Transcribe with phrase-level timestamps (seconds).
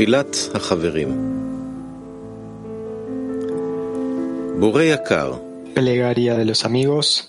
[0.00, 1.08] תפילת החברים
[4.60, 5.32] בורא יקר,
[5.74, 7.28] Plegaria de los amigos.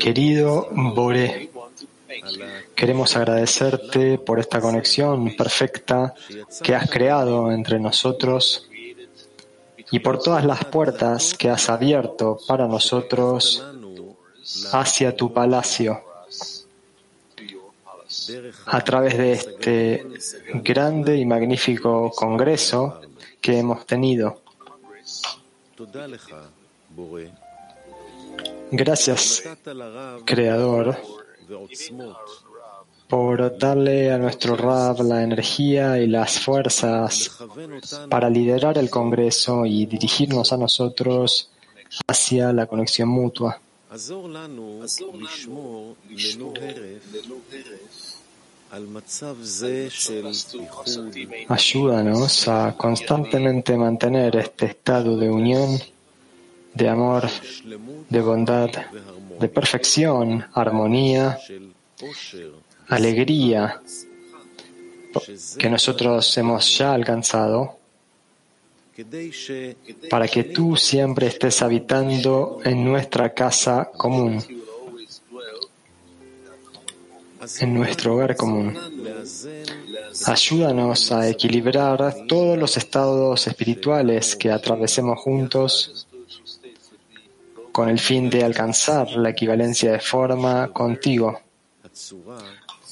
[0.00, 1.50] Querido Boré,
[2.74, 6.14] queremos agradecerte por esta conexión perfecta
[6.64, 8.68] que has creado entre nosotros
[9.92, 13.64] y por todas las puertas que has abierto para nosotros
[14.72, 16.00] hacia tu palacio.
[18.65, 20.05] a través de este
[20.63, 23.01] grande y magnífico congreso
[23.39, 24.41] que hemos tenido.
[28.71, 29.43] Gracias,
[30.25, 30.97] Creador,
[33.07, 37.31] por darle a nuestro Rab la energía y las fuerzas
[38.09, 41.51] para liderar el Congreso y dirigirnos a nosotros
[42.07, 43.59] hacia la conexión mutua.
[51.49, 55.77] Ayúdanos a constantemente mantener este estado de unión,
[56.73, 57.29] de amor,
[58.09, 58.69] de bondad,
[59.39, 61.37] de perfección, armonía,
[62.87, 63.81] alegría
[65.57, 67.77] que nosotros hemos ya alcanzado
[70.09, 74.41] para que tú siempre estés habitando en nuestra casa común
[77.59, 78.77] en nuestro hogar común.
[80.25, 86.07] Ayúdanos a equilibrar todos los estados espirituales que atravesemos juntos
[87.71, 91.39] con el fin de alcanzar la equivalencia de forma contigo,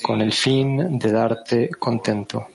[0.01, 2.47] con el fin de darte contento.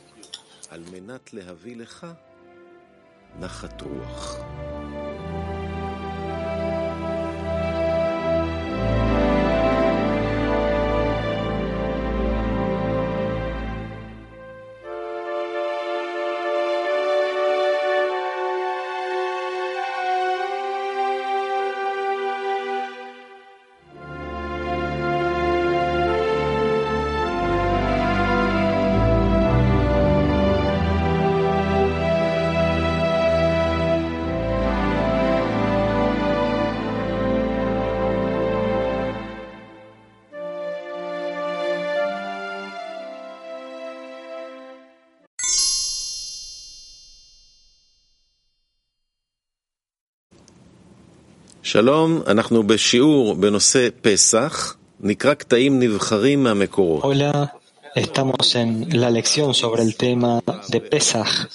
[57.03, 57.59] Hola,
[57.97, 61.51] estamos en la lección sobre el tema de Pesach,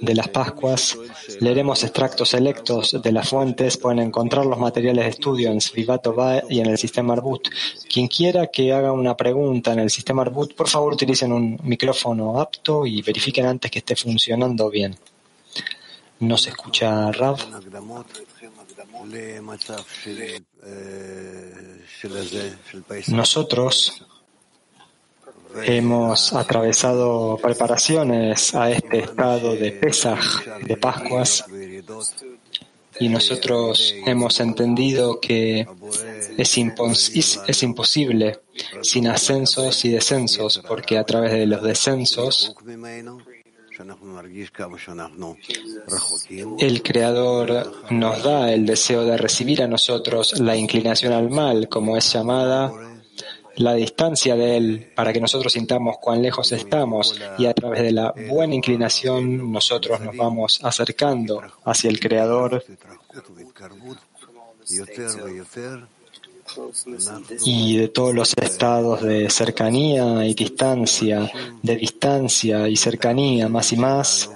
[0.00, 0.98] de las Pascuas.
[1.38, 3.76] Leeremos extractos selectos de las fuentes.
[3.76, 7.46] Pueden encontrar los materiales de estudio en Svivatova y en el sistema Arbut.
[7.88, 12.40] Quien quiera que haga una pregunta en el sistema Arbut, por favor utilicen un micrófono
[12.40, 14.96] apto y verifiquen antes que esté funcionando bien.
[16.18, 17.38] ¿Nos escucha Rav?
[23.08, 24.06] Nosotros
[25.64, 31.44] hemos atravesado preparaciones a este estado de Pesaj, de Pascuas,
[32.98, 35.66] y nosotros hemos entendido que
[36.36, 36.58] es,
[37.46, 38.40] es, imposible
[38.82, 42.54] sin ascensos y descensos, porque a través de los descensos
[46.58, 51.96] el Creador nos da el deseo de recibir a nosotros la inclinación al mal, como
[51.96, 52.72] es llamada,
[53.56, 57.92] la distancia de Él, para que nosotros sintamos cuán lejos estamos, y a través de
[57.92, 62.64] la buena inclinación nosotros nos vamos acercando hacia el Creador
[67.44, 71.30] y de todos los estados de cercanía y distancia,
[71.62, 74.30] de distancia y cercanía más y más.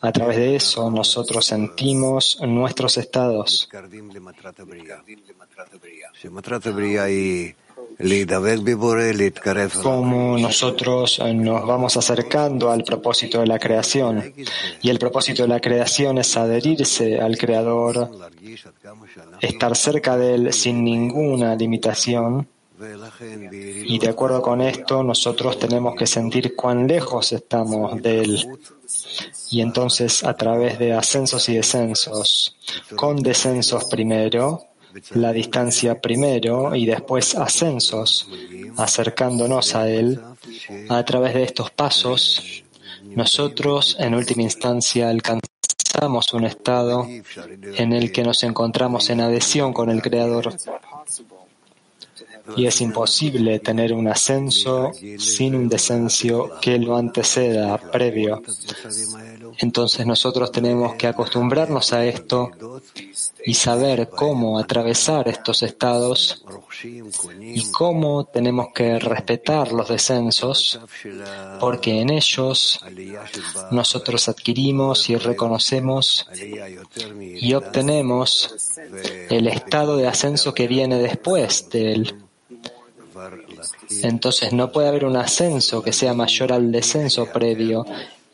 [0.00, 3.68] A través de eso nosotros sentimos nuestros estados
[9.82, 14.34] cómo nosotros eh, nos vamos acercando al propósito de la creación.
[14.80, 18.10] Y el propósito de la creación es adherirse al Creador,
[19.40, 22.48] estar cerca de Él sin ninguna limitación.
[23.84, 28.58] Y de acuerdo con esto, nosotros tenemos que sentir cuán lejos estamos de Él.
[29.50, 32.56] Y entonces, a través de ascensos y descensos,
[32.96, 34.71] con descensos primero,
[35.14, 38.28] la distancia primero y después ascensos,
[38.76, 40.20] acercándonos a Él,
[40.88, 42.62] a través de estos pasos,
[43.04, 47.06] nosotros en última instancia alcanzamos un estado
[47.76, 50.54] en el que nos encontramos en adhesión con el Creador.
[52.56, 58.42] y es imposible tener un ascenso sin un descenso que lo anteceda, previo.
[59.58, 62.50] Entonces nosotros tenemos que acostumbrarnos a esto
[63.44, 66.44] y saber cómo atravesar estos estados
[67.40, 70.80] y cómo tenemos que respetar los descensos,
[71.60, 72.80] porque en ellos
[73.70, 76.28] nosotros adquirimos y reconocemos
[77.40, 78.54] y obtenemos
[79.28, 82.14] el estado de ascenso que viene después de él.
[84.02, 87.84] Entonces no puede haber un ascenso que sea mayor al descenso previo.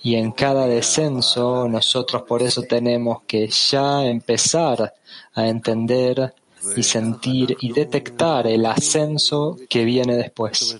[0.02, 4.94] Y en cada descenso nosotros por eso tenemos que ya empezar
[5.34, 6.34] a entender
[6.76, 10.76] y sentir y detectar el ascenso que viene después.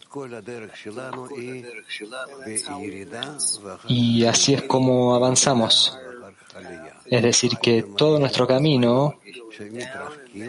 [3.89, 5.99] Y así es como avanzamos.
[7.07, 9.15] Es decir, que todo nuestro camino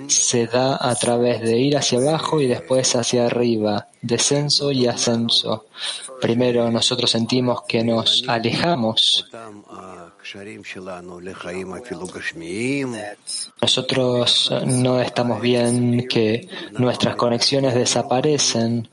[0.07, 5.65] se da a través de ir hacia abajo y después hacia arriba, descenso y ascenso.
[6.21, 9.25] Primero nosotros sentimos que nos alejamos.
[13.61, 16.47] Nosotros no estamos bien, que
[16.77, 18.87] nuestras conexiones desaparecen,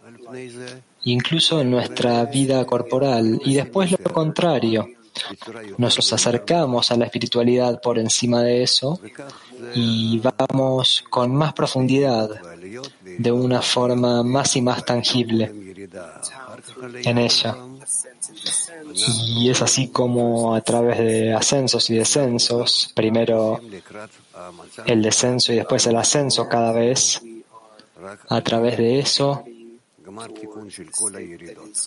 [1.05, 4.89] incluso en nuestra vida corporal, y después lo contrario
[5.79, 9.01] nos acercamos a la espiritualidad por encima de eso
[9.75, 12.31] y vamos con más profundidad,
[13.19, 15.53] de una forma más y más tangible
[17.05, 17.57] en ella.
[18.95, 23.61] Y es así como a través de ascensos y descensos, primero
[24.87, 27.23] el descenso y después el ascenso cada vez,
[28.29, 29.45] a través de eso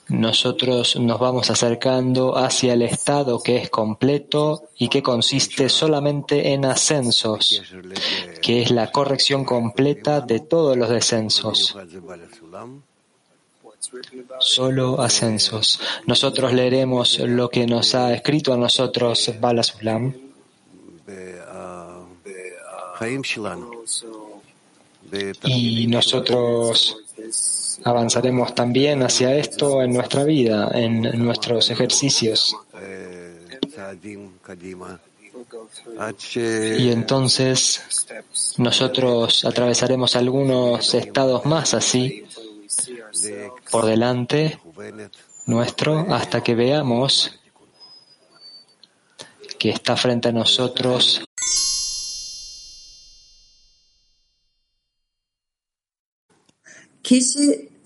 [0.09, 6.65] nosotros nos vamos acercando hacia el estado que es completo y que consiste solamente en
[6.65, 7.61] ascensos,
[8.41, 11.75] que es la corrección completa de todos los descensos.
[14.39, 15.79] Solo ascensos.
[16.05, 20.13] Nosotros leeremos lo que nos ha escrito a nosotros Bala Sulam.
[25.43, 26.97] Y nosotros
[27.83, 32.55] avanzaremos también hacia esto en nuestra vida, en nuestros ejercicios.
[36.35, 37.81] Y entonces
[38.57, 42.25] nosotros atravesaremos algunos estados más así
[43.71, 44.59] por delante
[45.45, 47.39] nuestro hasta que veamos
[49.57, 51.21] que está frente a nosotros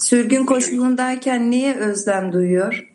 [0.03, 2.89] sürgün koşulundayken niye özlem duyuyor?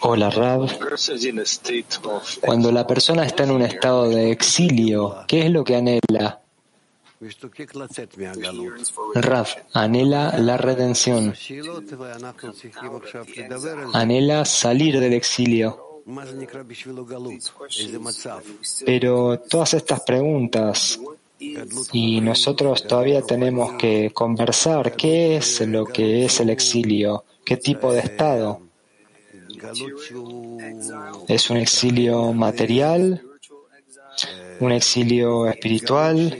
[0.00, 0.68] Hola Rab.
[2.40, 6.40] Cuando la persona está en un estado de exilio, ¿qué es lo que anhela?
[9.14, 11.34] Rab, anhela la redención.
[13.92, 15.91] Anhela salir del exilio.
[18.84, 21.00] Pero todas estas preguntas
[21.92, 27.92] y nosotros todavía tenemos que conversar qué es lo que es el exilio, qué tipo
[27.92, 28.60] de estado.
[31.28, 33.22] ¿Es un exilio material?
[34.60, 36.36] ¿Un exilio espiritual?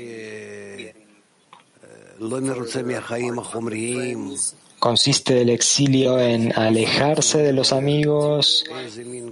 [4.82, 8.64] ¿Consiste el exilio en alejarse de los amigos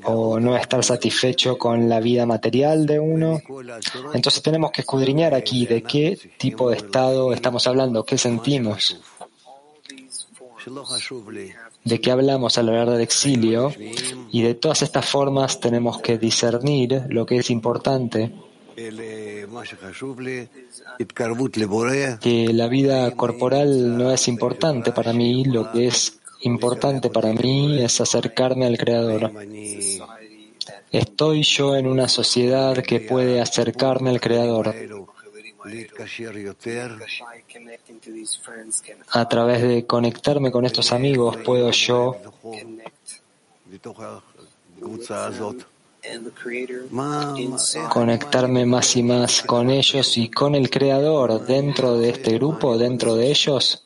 [0.05, 3.43] o no estar satisfecho con la vida material de uno?
[4.15, 9.01] Entonces tenemos que escudriñar aquí de qué tipo de estado estamos hablando, qué sentimos,
[11.83, 13.73] de qué hablamos al hablar del exilio
[14.31, 18.33] y de todas estas formas tenemos que discernir lo que es importante
[22.21, 27.83] que la vida corporal no es importante para mí, lo que es importante para mí
[27.83, 29.33] es acercarme al Creador.
[30.93, 34.75] Estoy yo en una sociedad que puede acercarme al Creador.
[39.11, 42.17] A través de conectarme con estos amigos puedo yo
[47.89, 53.15] conectarme más y más con ellos y con el Creador dentro de este grupo, dentro
[53.15, 53.85] de ellos?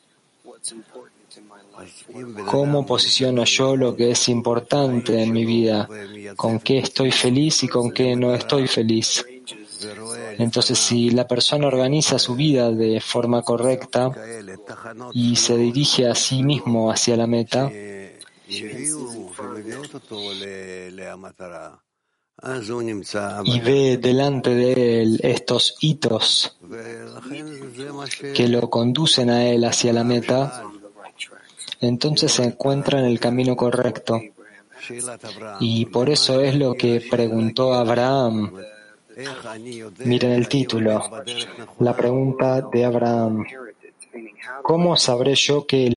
[2.45, 5.87] ¿Cómo posiciono yo lo que es importante en mi vida?
[6.35, 9.25] ¿Con qué estoy feliz y con qué no estoy feliz?
[10.37, 14.11] Entonces, si la persona organiza su vida de forma correcta
[15.13, 17.71] y se dirige a sí mismo hacia la meta,
[23.43, 26.57] y ve delante de él estos hitos
[28.33, 30.63] que lo conducen a él hacia la meta,
[31.81, 34.21] entonces se encuentra en el camino correcto.
[35.59, 38.53] Y por eso es lo que preguntó Abraham.
[40.03, 41.01] Miren el título,
[41.79, 43.43] la pregunta de Abraham.
[44.61, 45.94] ¿Cómo sabré yo que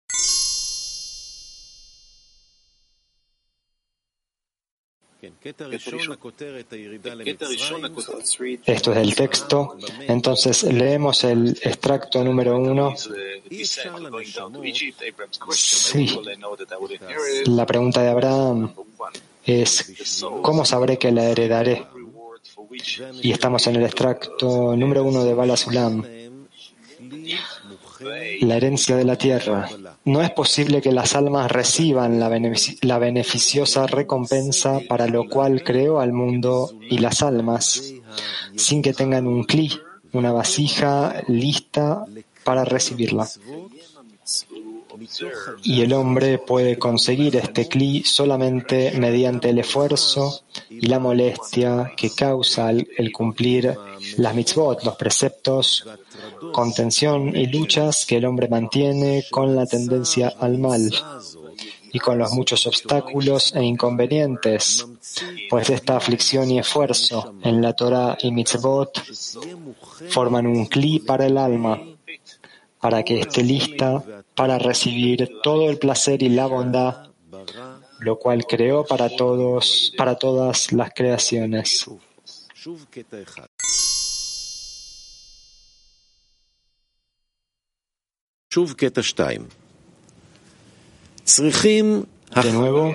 [8.66, 9.76] Esto es el texto.
[10.06, 12.94] Entonces leemos el extracto número uno.
[15.50, 16.20] Sí.
[17.46, 18.74] La pregunta de Abraham
[19.44, 21.86] es, ¿cómo sabré que la heredaré?
[23.22, 26.04] Y estamos en el extracto número uno de Bala Sulam
[28.40, 29.68] la herencia de la tierra.
[30.04, 36.12] No es posible que las almas reciban la, beneficiosa recompensa para lo cual creó al
[36.12, 37.94] mundo y las almas,
[38.56, 39.72] sin que tengan un cli,
[40.12, 42.04] una vasija lista
[42.44, 43.28] para recibirla.
[45.62, 52.10] Y el hombre puede conseguir este cli solamente mediante el esfuerzo y la molestia que
[52.10, 53.76] causa el cumplir
[54.16, 55.86] las mitzvot, los preceptos,
[56.52, 60.90] contención y luchas que el hombre mantiene con la tendencia al mal
[61.92, 64.86] y con los muchos obstáculos e inconvenientes,
[65.48, 69.02] pues esta aflicción y esfuerzo en la Torah y mitzvot
[70.10, 71.80] forman un cli para el alma,
[72.80, 77.10] para que esté lista para recibir todo el placer y la bondad,
[77.98, 81.84] lo cual creó para todos, para todas las creaciones.
[92.44, 92.94] De nuevo,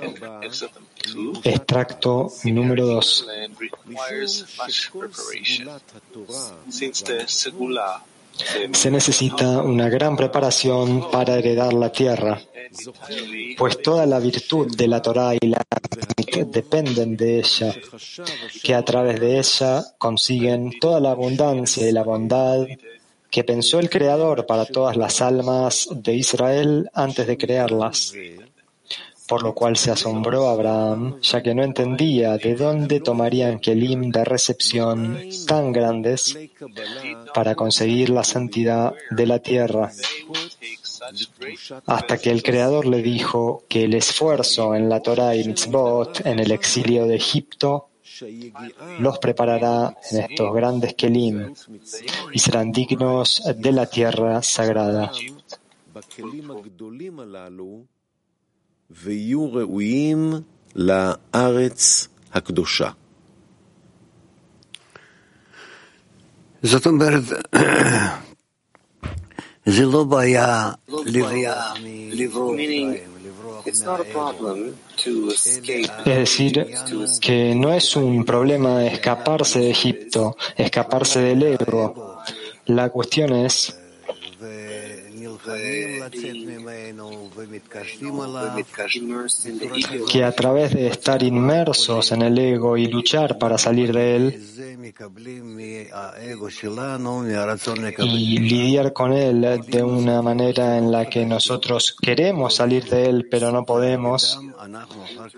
[1.44, 3.26] extracto número 2.
[8.72, 12.40] Se necesita una gran preparación para heredar la tierra,
[13.56, 15.62] pues toda la virtud de la Torah y la
[16.46, 17.74] dependen de ella,
[18.62, 22.66] que a través de ella consiguen toda la abundancia y la bondad
[23.30, 28.14] que pensó el Creador para todas las almas de Israel antes de crearlas.
[29.34, 34.22] Por lo cual se asombró Abraham, ya que no entendía de dónde tomarían kelim de
[34.22, 36.38] recepción tan grandes
[37.34, 39.90] para conseguir la santidad de la tierra.
[41.86, 46.38] Hasta que el Creador le dijo que el esfuerzo en la Torah y Mitzvot en
[46.38, 47.88] el exilio de Egipto
[49.00, 51.52] los preparará en estos grandes kelim
[52.32, 55.10] y serán dignos de la tierra sagrada.
[76.04, 76.66] Es decir,
[77.20, 82.20] que no es un problema escaparse de Egipto, escaparse del ego.
[82.66, 83.78] La cuestión es
[90.10, 94.42] que a través de estar inmersos en el ego y luchar para salir de él
[97.98, 103.28] y lidiar con él de una manera en la que nosotros queremos salir de él
[103.30, 104.40] pero no podemos,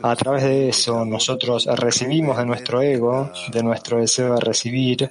[0.03, 5.11] a través de eso nosotros recibimos de nuestro ego, de nuestro deseo de recibir,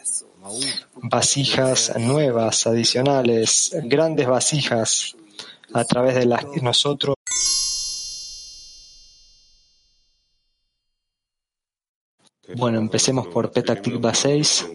[0.95, 5.15] vasijas nuevas, adicionales, grandes vasijas
[5.73, 7.15] a través de las que nosotros
[12.57, 13.81] Bueno, empecemos por Petak
[14.13, 14.65] 6.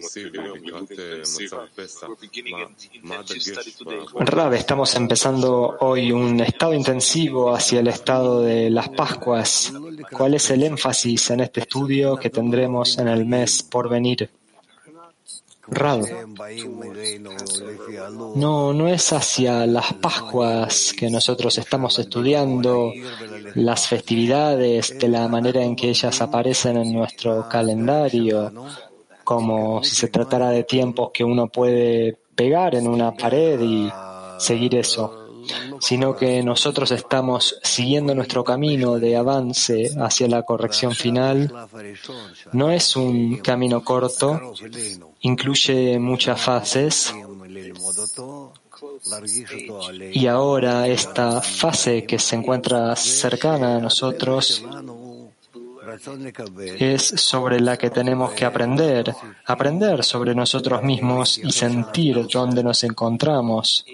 [4.19, 9.73] Rab, estamos empezando hoy un estado intensivo hacia el estado de las Pascuas.
[10.11, 14.29] ¿Cuál es el énfasis en este estudio que tendremos en el mes por venir?
[18.35, 22.91] No, no es hacia las Pascuas que nosotros estamos estudiando
[23.55, 28.51] las festividades de la manera en que ellas aparecen en nuestro calendario,
[29.23, 33.91] como si se tratara de tiempos que uno puede pegar en una pared y
[34.39, 35.20] seguir eso
[35.79, 41.51] sino que nosotros estamos siguiendo nuestro camino de avance hacia la corrección final.
[42.53, 44.53] No es un camino corto,
[45.21, 47.13] incluye muchas fases.
[50.11, 54.63] Y ahora esta fase que se encuentra cercana a nosotros
[56.79, 59.13] es sobre la que tenemos que aprender,
[59.45, 63.85] aprender sobre nosotros mismos y sentir dónde nos encontramos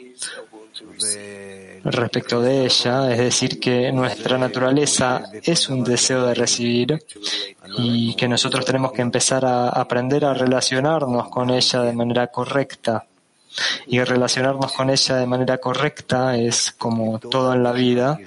[1.84, 7.04] respecto de ella, es decir, que nuestra naturaleza es un deseo de recibir
[7.78, 13.06] y que nosotros tenemos que empezar a aprender a relacionarnos con ella de manera correcta.
[13.88, 18.20] Y relacionarnos con ella de manera correcta es como todo en la vida.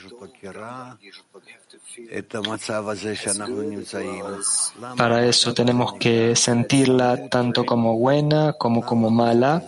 [4.97, 9.63] Para eso tenemos que sentirla tanto como buena como como mala.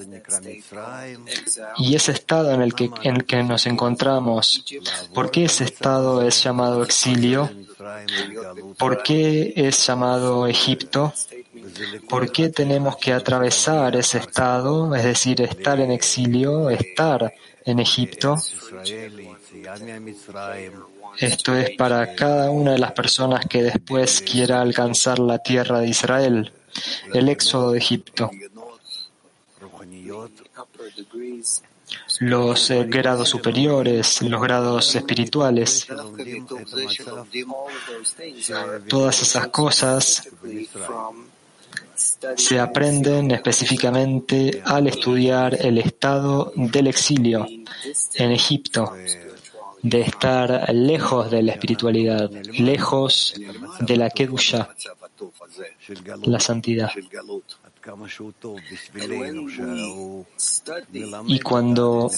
[1.79, 4.65] Y ese estado en el que, en el que nos encontramos,
[5.15, 7.49] ¿por qué ese estado es llamado exilio?
[8.77, 11.13] ¿Por qué es llamado Egipto?
[12.09, 17.33] ¿Por qué tenemos que atravesar ese estado, es decir, estar en exilio, estar
[17.65, 18.37] en Egipto?
[21.19, 25.89] Esto es para cada una de las personas que después quiera alcanzar la tierra de
[25.89, 26.53] Israel,
[27.13, 28.31] el éxodo de Egipto.
[32.21, 35.87] Los eh, grados superiores, los grados espirituales,
[38.89, 40.29] todas esas cosas
[42.37, 47.47] se aprenden específicamente al estudiar el estado del exilio
[48.15, 48.93] en Egipto
[49.83, 53.35] de estar lejos de la espiritualidad, lejos
[53.81, 54.69] de la Kedusha,
[56.23, 56.91] la santidad.
[61.27, 62.11] Y cuando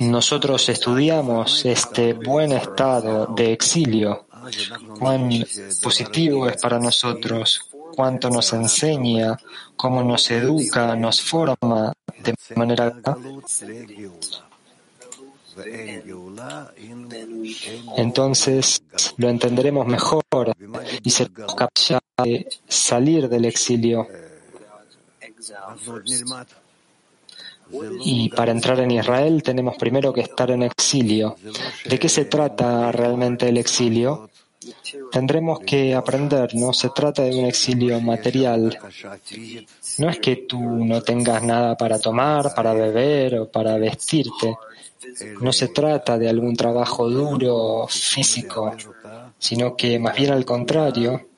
[0.00, 4.26] nosotros estudiamos este buen estado de exilio,
[4.98, 5.30] cuán
[5.80, 9.38] positivo es para nosotros, cuánto nos enseña,
[9.76, 12.92] cómo nos educa, nos forma de manera
[17.96, 18.82] entonces
[19.16, 20.24] lo entenderemos mejor
[21.02, 24.06] y seremos capaces de salir del exilio.
[28.04, 31.36] Y para entrar en Israel tenemos primero que estar en exilio.
[31.84, 34.30] ¿De qué se trata realmente el exilio?
[35.12, 38.78] Tendremos que aprender, no se trata de un exilio material.
[39.98, 44.56] No es que tú no tengas nada para tomar, para beber o para vestirte.
[45.40, 48.74] No se trata de algún trabajo duro físico,
[49.38, 51.28] sino que más bien al contrario,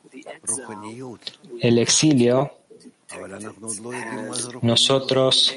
[1.61, 2.53] el exilio,
[4.63, 5.55] nosotros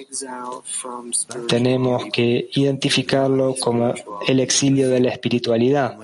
[1.48, 3.94] tenemos que identificarlo como
[4.28, 5.98] el exilio de la espiritualidad,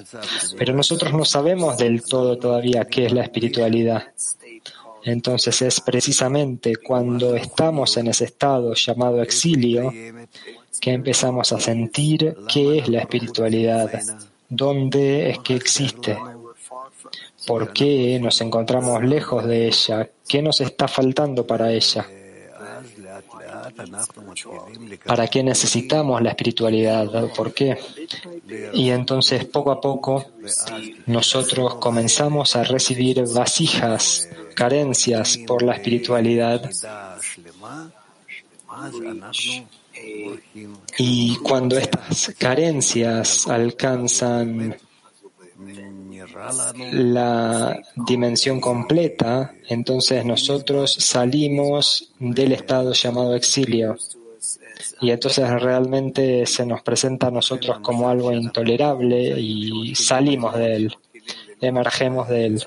[0.57, 4.11] pero nosotros no sabemos del todo todavía qué es la espiritualidad.
[5.03, 9.93] Entonces es precisamente cuando estamos en ese estado llamado exilio
[10.79, 13.91] que empezamos a sentir qué es la espiritualidad,
[14.49, 16.17] dónde es que existe,
[17.45, 22.05] por qué nos encontramos lejos de ella, qué nos está faltando para ella.
[25.05, 27.29] ¿Para qué necesitamos la espiritualidad?
[27.35, 27.77] ¿Por qué?
[28.73, 30.25] Y entonces poco a poco
[31.05, 36.69] nosotros comenzamos a recibir vasijas, carencias por la espiritualidad
[40.97, 44.77] y cuando estas carencias alcanzan
[46.91, 53.95] la dimensión completa, entonces nosotros salimos del estado llamado exilio.
[55.01, 60.95] Y entonces realmente se nos presenta a nosotros como algo intolerable y salimos de él,
[61.61, 62.63] emergemos de él.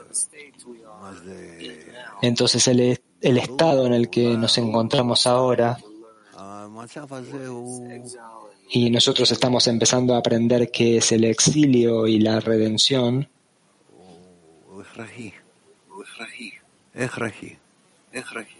[2.23, 5.79] Entonces el, el estado en el que nos encontramos ahora
[8.73, 13.29] y nosotros estamos empezando a aprender qué es el exilio y la redención.
[15.01, 15.31] הכרחי.
[15.89, 16.51] הוא הכרחי.
[16.95, 17.55] הכרחי.
[18.15, 18.60] הכרחי.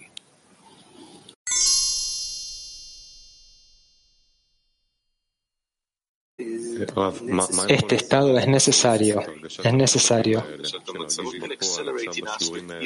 [7.69, 9.23] Este estado es necesario,
[9.63, 10.45] es necesario.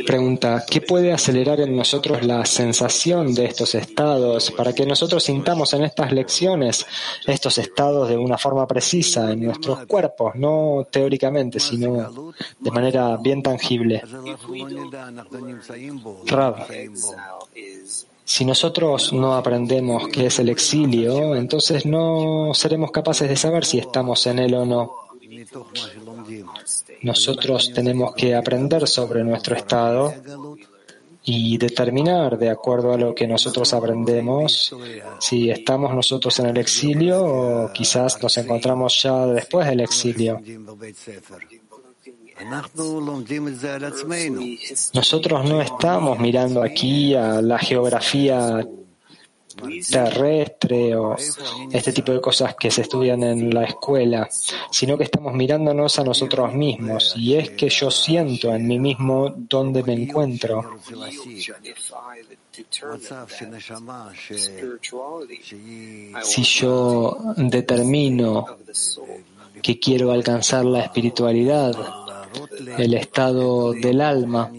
[0.06, 5.72] Pregunta, ¿qué puede acelerar en nosotros la sensación de estos estados para que nosotros sintamos
[5.74, 6.86] en estas lecciones
[7.26, 13.42] estos estados de una forma precisa en nuestros cuerpos, no teóricamente, sino de manera bien
[13.42, 14.02] tangible?
[16.26, 16.66] Rab,
[18.24, 23.78] si nosotros no aprendemos qué es el exilio, entonces no seremos capaces de saber si
[23.78, 24.92] estamos en él o no.
[27.02, 30.14] Nosotros tenemos que aprender sobre nuestro estado
[31.26, 34.74] y determinar, de acuerdo a lo que nosotros aprendemos,
[35.20, 40.40] si estamos nosotros en el exilio o quizás nos encontramos ya después del exilio.
[44.92, 48.64] Nosotros no estamos mirando aquí a la geografía
[49.90, 51.16] terrestre o
[51.72, 54.28] este tipo de cosas que se estudian en la escuela,
[54.70, 59.32] sino que estamos mirándonos a nosotros mismos y es que yo siento en mí mismo
[59.36, 60.78] dónde me encuentro.
[66.22, 68.46] Si yo determino
[69.62, 72.03] que quiero alcanzar la espiritualidad,
[72.78, 74.50] el estado del alma,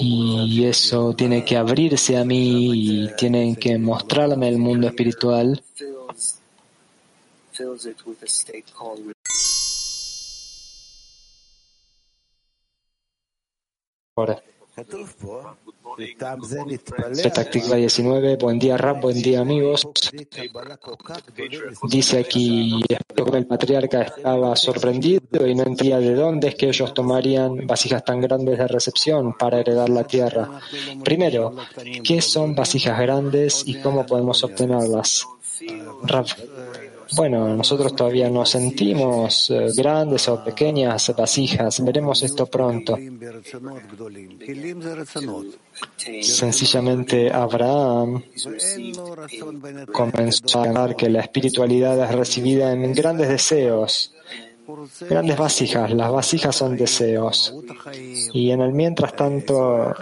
[0.00, 5.62] y eso tiene que abrirse a mí y tienen que mostrarme el mundo espiritual.
[17.22, 19.86] Petactiva 19, buen día Rap, buen día amigos.
[21.88, 22.82] Dice aquí,
[23.32, 28.20] el patriarca estaba sorprendido y no entendía de dónde es que ellos tomarían vasijas tan
[28.20, 30.60] grandes de recepción para heredar la tierra.
[31.04, 31.54] Primero,
[32.04, 35.26] ¿qué son vasijas grandes y cómo podemos obtenerlas?
[36.04, 36.26] Rap.
[37.14, 41.84] Bueno, nosotros todavía no sentimos eh, grandes o pequeñas vasijas.
[41.84, 42.96] Veremos esto pronto.
[46.22, 48.22] Sencillamente Abraham
[49.92, 54.12] comenzó a hablar que la espiritualidad es recibida en grandes deseos
[55.08, 55.92] grandes vasijas.
[55.92, 57.54] Las vasijas son deseos.
[58.32, 59.94] Y en el mientras tanto,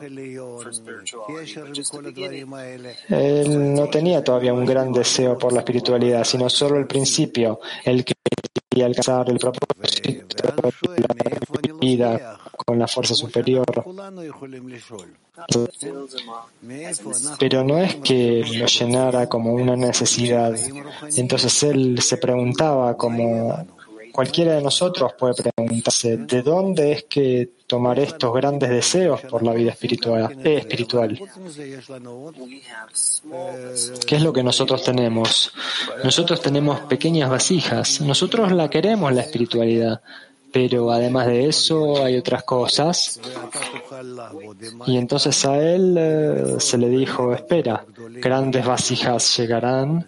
[3.09, 7.61] él no tenía todavía un gran deseo por la espiritualidad, sino solo el principio.
[7.85, 10.37] Él quería alcanzar el propósito
[10.93, 11.15] de la
[11.81, 13.65] vida con la fuerza superior.
[17.39, 20.55] Pero no es que lo llenara como una necesidad.
[21.17, 23.67] Entonces él se preguntaba como
[24.13, 29.53] Cualquiera de nosotros puede preguntarse, ¿de dónde es que tomar estos grandes deseos por la
[29.53, 30.37] vida espiritual?
[30.45, 31.19] Eh, espiritual?
[34.07, 35.53] ¿Qué es lo que nosotros tenemos?
[36.03, 38.01] Nosotros tenemos pequeñas vasijas.
[38.01, 40.01] Nosotros la queremos, la espiritualidad.
[40.53, 43.21] Pero además de eso hay otras cosas.
[44.87, 50.07] Y entonces a él eh, se le dijo, espera, grandes vasijas llegarán,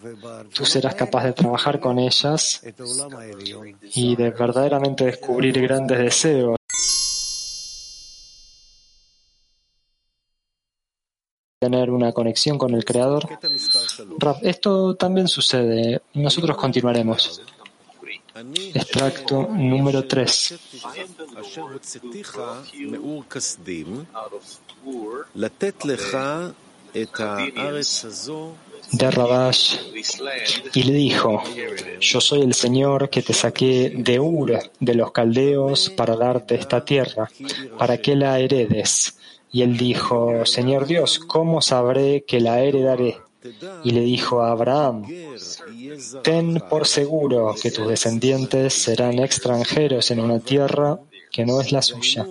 [0.53, 2.63] tú serás capaz de trabajar con ellas
[3.95, 6.57] y de verdaderamente descubrir grandes deseos.
[11.63, 13.23] tener una conexión con el Creador.
[14.43, 16.03] Esto también sucede.
[16.15, 17.41] Nosotros continuaremos.
[18.35, 20.55] Extracto número 3.
[28.93, 29.77] De Rabash
[30.75, 31.43] y le dijo,
[32.01, 36.85] yo soy el Señor que te saqué de Ur, de los caldeos, para darte esta
[36.85, 37.31] tierra,
[37.79, 39.19] para que la heredes.
[39.51, 43.19] Y él dijo, Señor Dios, ¿cómo sabré que la heredaré?
[43.85, 45.07] Y le dijo a Abraham,
[46.23, 51.01] ten por seguro que tus descendientes serán extranjeros en una tierra
[51.31, 52.27] que no es la suya,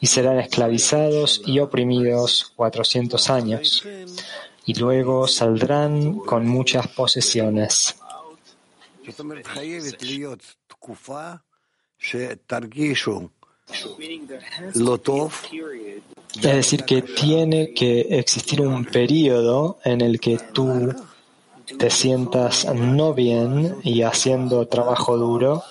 [0.00, 3.84] y serán esclavizados y oprimidos cuatrocientos años,
[4.66, 7.96] y luego saldrán con muchas posesiones.
[16.42, 20.94] Es decir, que tiene que existir un periodo en el que tú
[21.78, 25.62] te sientas no bien y haciendo trabajo duro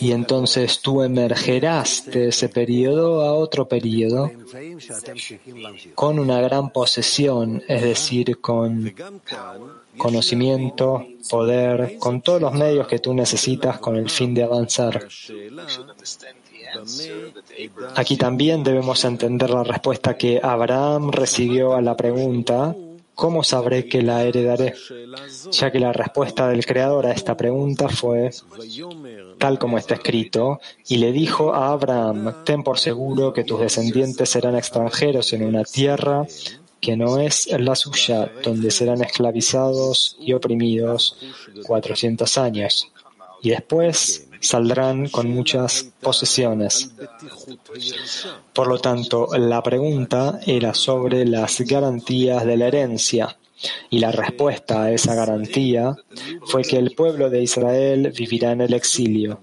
[0.00, 4.30] y entonces tú emergerás de ese periodo a otro periodo
[5.94, 8.94] con una gran posesión, es decir, con
[9.96, 15.06] conocimiento, poder, con todos los medios que tú necesitas con el fin de avanzar.
[17.96, 22.74] Aquí también debemos entender la respuesta que Abraham recibió a la pregunta,
[23.14, 24.74] ¿cómo sabré que la heredaré?
[25.50, 28.30] Ya que la respuesta del Creador a esta pregunta fue,
[29.38, 34.28] tal como está escrito, y le dijo a Abraham, ten por seguro que tus descendientes
[34.28, 36.26] serán extranjeros en una tierra
[36.80, 41.16] que no es la suya, donde serán esclavizados y oprimidos
[41.64, 42.90] cuatrocientos años.
[43.40, 46.90] Y después saldrán con muchas posesiones.
[48.52, 53.36] Por lo tanto, la pregunta era sobre las garantías de la herencia.
[53.90, 55.94] Y la respuesta a esa garantía
[56.46, 59.40] fue que el pueblo de Israel vivirá en el exilio,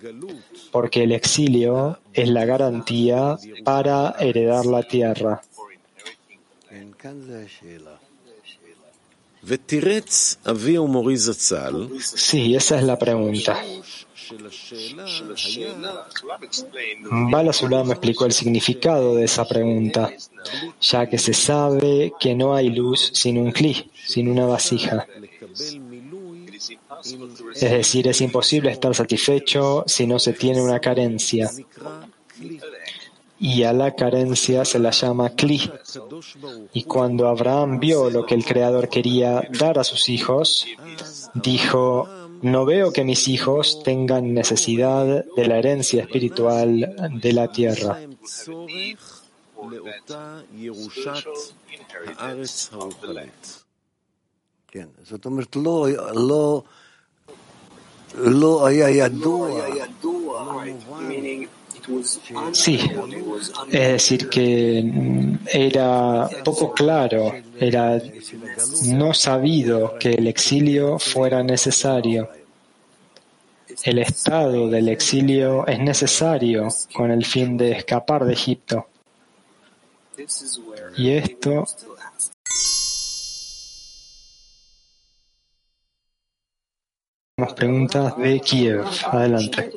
[0.72, 5.42] porque el exilio es la garantía para heredar la tierra.
[12.02, 13.64] Sí, esa es la pregunta.
[17.32, 20.12] Balasulam explicó el significado de esa pregunta,
[20.82, 25.08] ya que se sabe que no hay luz sin un kli, sin una vasija.
[27.56, 31.50] Es decir, es imposible estar satisfecho si no se tiene una carencia.
[33.42, 35.72] Y a la carencia se la llama kli.
[36.74, 40.65] Y cuando Abraham vio lo que el Creador quería dar a sus hijos,
[41.34, 42.08] dijo,
[42.41, 47.99] no veo que mis hijos tengan necesidad de la herencia espiritual de la tierra.
[62.52, 62.80] Sí,
[63.72, 68.02] es decir, que mm, era poco claro, era
[68.88, 72.30] no sabido que el exilio fuera necesario.
[73.84, 78.88] El estado del exilio es necesario con el fin de escapar de Egipto.
[80.98, 81.65] Y esto
[87.39, 88.84] Más preguntas de Kiev.
[89.06, 89.71] Adelante.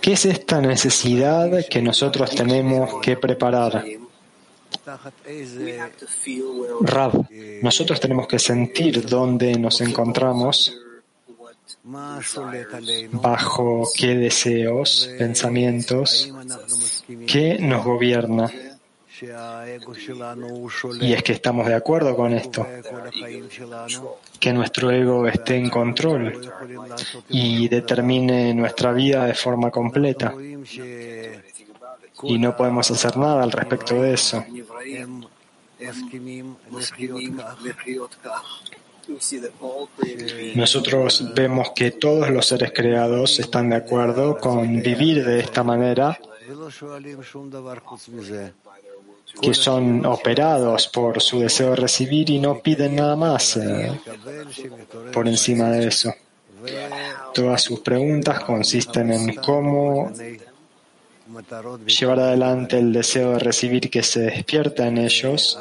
[0.00, 3.84] ¿Qué es esta necesidad que nosotros tenemos que preparar?
[6.82, 7.26] Rab,
[7.62, 10.72] nosotros tenemos que sentir dónde nos encontramos,
[13.12, 16.32] bajo qué deseos, pensamientos,
[17.26, 18.50] qué nos gobierna.
[21.00, 22.66] Y es que estamos de acuerdo con esto,
[24.38, 26.40] que nuestro ego esté en control
[27.28, 30.32] y determine nuestra vida de forma completa.
[32.22, 34.44] Y no podemos hacer nada al respecto de eso.
[40.54, 46.18] Nosotros vemos que todos los seres creados están de acuerdo con vivir de esta manera
[49.40, 53.92] que son operados por su deseo de recibir y no piden nada más eh,
[55.12, 56.12] por encima de eso.
[57.32, 60.12] Todas sus preguntas consisten en cómo
[61.86, 65.58] llevar adelante el deseo de recibir que se despierta en ellos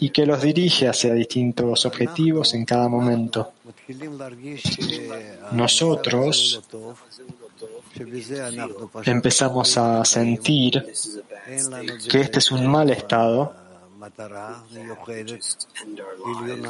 [0.00, 3.52] y que los dirige hacia distintos objetivos en cada momento.
[5.52, 6.62] Nosotros
[9.04, 10.92] empezamos a sentir
[12.08, 13.54] que este es un mal estado,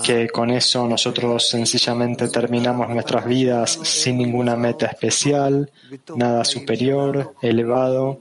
[0.05, 5.71] que con eso nosotros sencillamente terminamos nuestras vidas sin ninguna meta especial,
[6.17, 8.21] nada superior, elevado.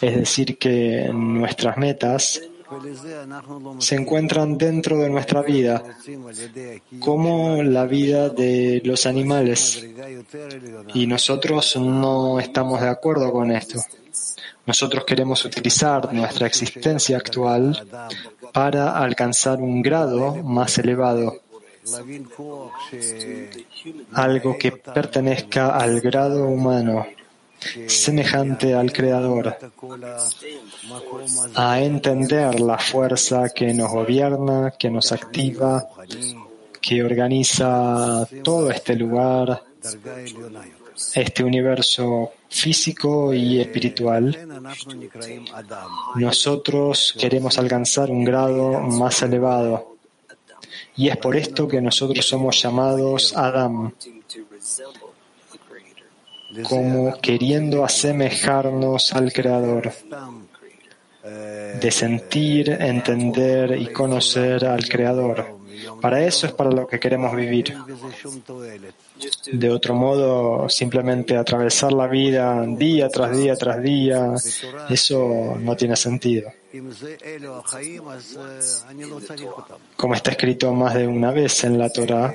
[0.00, 2.40] Es decir, que nuestras metas
[3.78, 5.82] se encuentran dentro de nuestra vida,
[6.98, 9.86] como la vida de los animales.
[10.94, 13.80] Y nosotros no estamos de acuerdo con esto.
[14.66, 17.86] Nosotros queremos utilizar nuestra existencia actual
[18.52, 21.42] para alcanzar un grado más elevado,
[24.12, 27.06] algo que pertenezca al grado humano
[27.86, 29.56] semejante al Creador,
[31.54, 35.88] a entender la fuerza que nos gobierna, que nos activa,
[36.80, 39.62] que organiza todo este lugar,
[41.14, 44.36] este universo físico y espiritual.
[46.16, 49.96] Nosotros queremos alcanzar un grado más elevado.
[50.96, 53.92] Y es por esto que nosotros somos llamados Adam,
[56.62, 59.92] como queriendo asemejarnos al Creador,
[61.80, 65.63] de sentir, entender y conocer al Creador.
[66.00, 67.74] Para eso es para lo que queremos vivir.
[69.52, 74.34] De otro modo, simplemente atravesar la vida día tras día tras día,
[74.88, 76.50] eso no tiene sentido.
[79.96, 82.34] Como está escrito más de una vez en la Torah,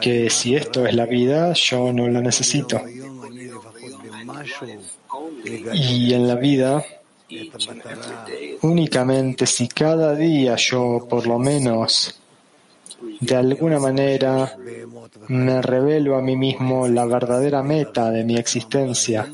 [0.00, 2.80] que si esto es la vida, yo no la necesito.
[5.72, 6.84] Y en la vida,
[8.62, 12.20] Únicamente si cada día yo, por lo menos,
[13.20, 14.56] de alguna manera
[15.28, 19.30] me revelo a mí mismo la verdadera meta de mi existencia.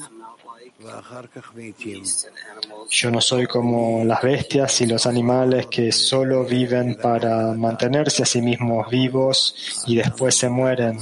[2.90, 8.26] Yo no soy como las bestias y los animales que solo viven para mantenerse a
[8.26, 10.98] sí mismos vivos y después se mueren.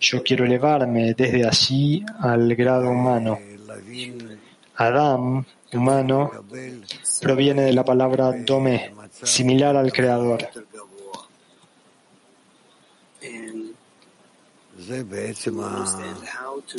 [0.00, 3.38] Yo quiero elevarme desde allí al grado humano.
[4.76, 5.44] Adam
[5.78, 6.30] humano
[7.20, 10.48] proviene de la palabra dome, similar al creador.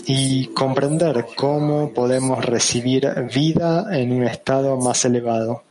[0.06, 5.64] Y comprender cómo podemos recibir vida en un estado más elevado.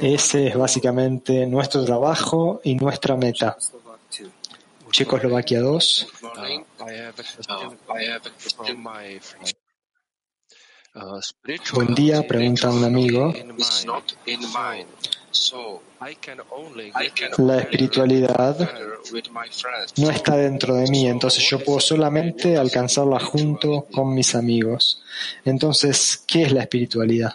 [0.00, 3.56] Ese es básicamente nuestro trabajo y nuestra meta.
[4.90, 6.06] Checoslovaquia 2.
[11.74, 13.34] Buen día, pregunta un amigo.
[17.36, 18.70] La espiritualidad
[19.98, 25.02] no está dentro de mí, entonces yo puedo solamente alcanzarla junto con mis amigos.
[25.44, 27.34] Entonces, ¿qué es la espiritualidad?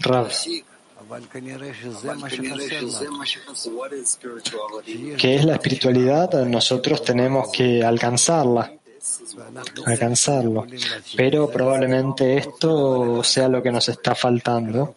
[0.00, 0.30] Rav,
[5.18, 8.72] ¿Qué es la espiritualidad, nosotros tenemos que alcanzarla,
[9.84, 10.66] alcanzarlo.
[11.16, 14.96] Pero probablemente esto sea lo que nos está faltando.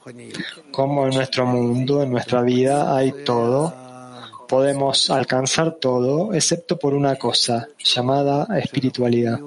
[0.72, 3.74] Como en nuestro mundo, en nuestra vida, hay todo,
[4.48, 9.39] podemos alcanzar todo, excepto por una cosa llamada espiritualidad.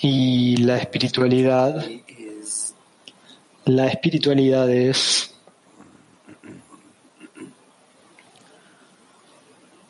[0.00, 1.84] Y la espiritualidad
[3.65, 5.29] la espiritualidad es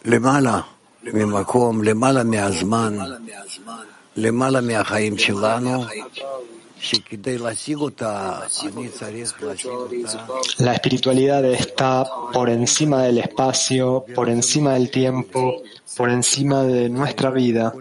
[0.05, 0.61] למעלה
[1.03, 2.97] ממקום, למעלה מהזמן,
[4.15, 5.83] למעלה מהחיים שלנו,
[6.79, 10.17] שכדי להשיג אותה, אני צריך להשיג אותה
[10.59, 15.41] La espiritualidad está por encima del espacio, por encima del tiempo,
[15.97, 17.73] por encima de nuestra vida.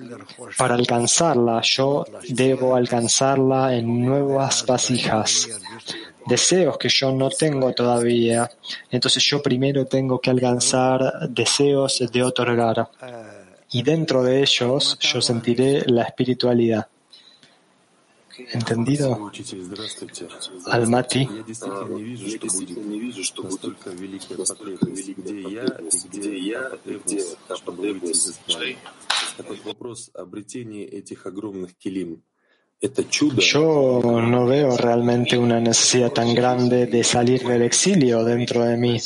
[0.57, 5.31] Para alcanzarla, yo debo alcanzarla en nuevas vasijas.
[6.27, 8.51] Deseos que yo no tengo todavía.
[8.90, 12.88] Entonces yo primero tengo que alcanzar deseos de otorgar.
[13.71, 16.88] Y dentro de ellos yo sentiré la espiritualidad.
[18.53, 19.16] ¿Entendido?
[19.16, 20.29] Учитель, здравствуйте.
[20.66, 21.21] Almaty.
[21.21, 27.57] Я действительно не вижу, что будет настолько великая потребность, где я и где та потребность,
[27.57, 28.79] чтобы выйти из исправления.
[29.37, 32.23] Так вот вопрос обретения этих огромных килим.
[32.82, 33.06] Este
[33.38, 39.00] Yo no veo realmente una necesidad tan grande de salir del exilio dentro de mí.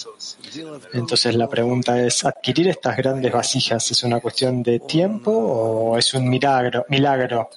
[0.93, 6.13] Entonces la pregunta es, ¿adquirir estas grandes vasijas es una cuestión de tiempo o es
[6.13, 6.85] un milagro?
[6.87, 7.49] milagro?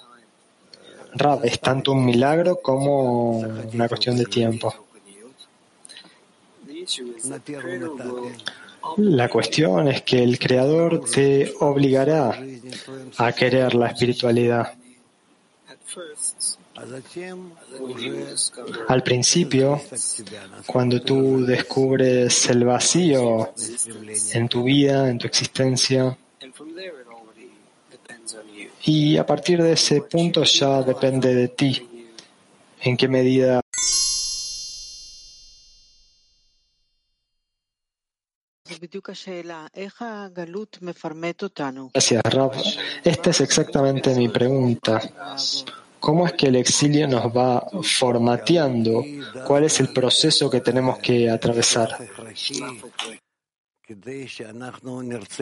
[1.15, 4.75] Rab, es tanto un milagro como una cuestión de tiempo.
[8.97, 12.37] La cuestión es que el Creador te obligará
[13.19, 14.73] a querer la espiritualidad.
[18.89, 19.81] Al principio,
[20.67, 23.53] cuando tú descubres el vacío
[24.35, 26.17] en tu vida, en tu existencia,
[28.85, 31.89] y a partir de ese punto ya depende de ti
[32.81, 33.61] en qué medida
[41.93, 42.53] Gracias, Rab.
[43.05, 45.01] Esta es exactamente mi pregunta.
[46.01, 49.05] ¿Cómo es que el exilio nos va formateando?
[49.47, 51.89] ¿Cuál es el proceso que tenemos que atravesar?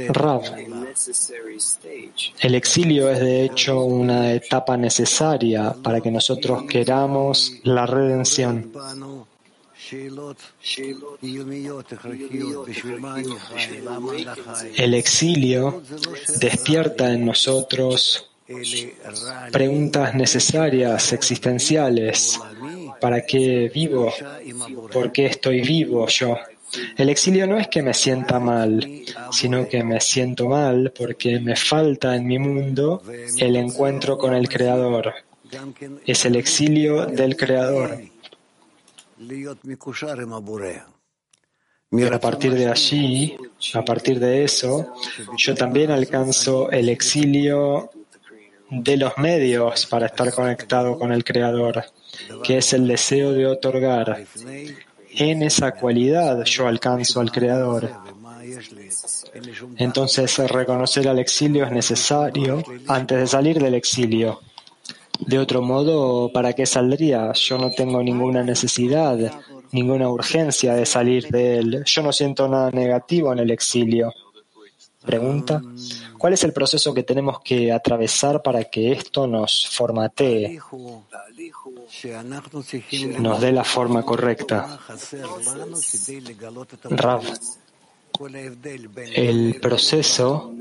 [0.09, 0.43] Rab,
[2.41, 8.73] el exilio es de hecho una etapa necesaria para que nosotros queramos la redención.
[14.77, 15.83] El exilio
[16.41, 18.31] despierta en nosotros
[19.53, 22.41] preguntas necesarias, existenciales.
[23.01, 24.13] ¿Para qué vivo?
[24.93, 26.37] ¿Por qué estoy vivo yo?
[26.97, 31.55] El exilio no es que me sienta mal, sino que me siento mal porque me
[31.55, 33.03] falta en mi mundo
[33.39, 35.15] el encuentro con el Creador.
[36.05, 38.16] Es el exilio del Creador
[42.13, 43.37] a partir de allí,
[43.75, 44.93] a partir de eso,
[45.37, 47.91] yo también alcanzo el exilio
[48.71, 51.85] de los medios para estar conectado con el Creador,
[52.43, 54.27] que es el deseo de otorgar.
[55.11, 57.91] En esa cualidad yo alcanzo al Creador.
[59.77, 64.41] Entonces reconocer al exilio es necesario antes de salir del exilio.
[65.21, 67.33] De otro modo, ¿para qué saldría?
[67.33, 69.19] Yo no tengo ninguna necesidad,
[69.73, 71.83] ninguna urgencia de salir de él.
[71.85, 74.13] Yo no siento nada negativo en el exilio.
[75.05, 75.63] Pregunta,
[76.19, 80.59] ¿cuál es el proceso que tenemos que atravesar para que esto nos formatee,
[83.21, 84.81] nos dé la forma correcta?
[86.91, 87.23] Rav,
[89.15, 90.53] el proceso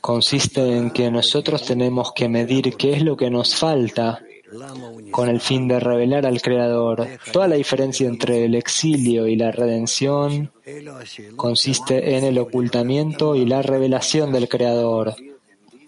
[0.00, 4.20] consiste en que nosotros tenemos que medir qué es lo que nos falta
[5.10, 7.06] con el fin de revelar al Creador.
[7.32, 10.52] Toda la diferencia entre el exilio y la redención
[11.36, 15.14] consiste en el ocultamiento y la revelación del Creador.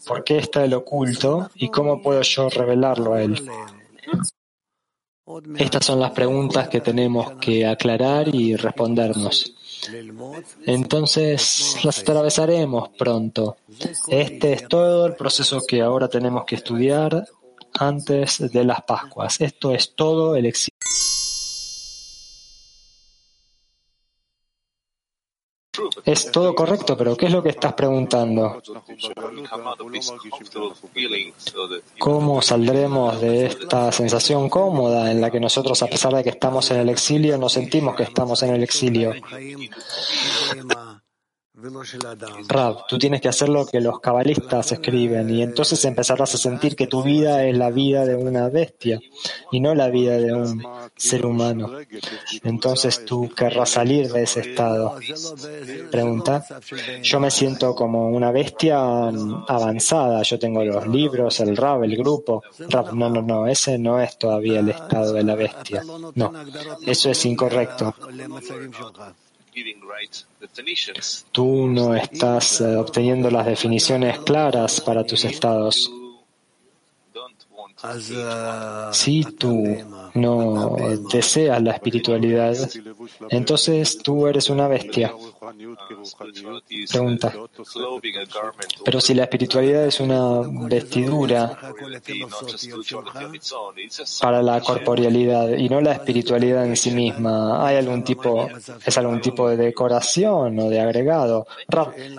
[0.06, 3.48] ¿Por qué está el oculto y cómo puedo yo revelarlo a él?
[5.56, 9.57] Estas son las preguntas que tenemos que aclarar y respondernos.
[10.66, 13.56] Entonces las atravesaremos pronto.
[14.08, 17.26] Este es todo el proceso que ahora tenemos que estudiar
[17.78, 19.40] antes de las Pascuas.
[19.40, 20.78] Esto es todo el exilio.
[26.04, 28.62] Es todo correcto, pero ¿qué es lo que estás preguntando?
[31.98, 36.70] ¿Cómo saldremos de esta sensación cómoda en la que nosotros, a pesar de que estamos
[36.70, 39.12] en el exilio, no sentimos que estamos en el exilio?
[42.46, 46.76] Rab, tú tienes que hacer lo que los cabalistas escriben y entonces empezarás a sentir
[46.76, 49.00] que tu vida es la vida de una bestia
[49.50, 51.72] y no la vida de un ser humano.
[52.44, 54.98] Entonces tú querrás salir de ese estado.
[55.90, 56.44] Pregunta,
[57.02, 62.44] yo me siento como una bestia avanzada, yo tengo los libros, el Rab, el grupo.
[62.68, 65.82] Rab, no, no, no, ese no es todavía el estado de la bestia.
[66.14, 66.32] No,
[66.86, 67.94] eso es incorrecto.
[71.32, 75.90] Tú no estás eh, obteniendo las definiciones claras para tus estados.
[78.92, 79.64] Si tú
[80.14, 80.76] no
[81.12, 82.56] deseas la espiritualidad,
[83.30, 85.14] entonces tú eres una bestia.
[86.90, 87.32] Pregunta.
[88.84, 91.58] Pero si la espiritualidad es una vestidura
[94.20, 98.48] para la corporealidad y no la espiritualidad en sí misma, ¿hay algún tipo,
[98.84, 101.46] es algún tipo de decoración o de agregado?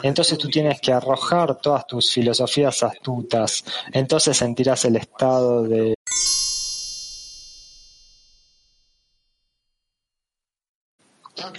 [0.04, 3.64] Entonces tú tienes que arrojar todas tus filosofías astutas.
[3.92, 5.96] Entonces sentirás el estado de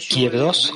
[0.09, 0.73] Kiev 2.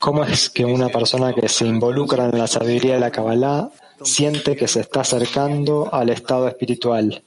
[0.00, 3.70] ¿Cómo es que una persona que se involucra en la sabiduría de la Kabbalah
[4.02, 7.22] siente que se está acercando al estado espiritual?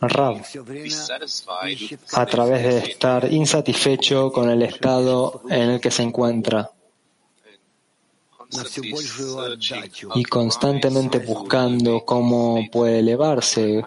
[0.00, 0.42] Rab,
[2.12, 6.70] a través de estar insatisfecho con el estado en el que se encuentra
[10.14, 13.84] y constantemente buscando cómo puede elevarse,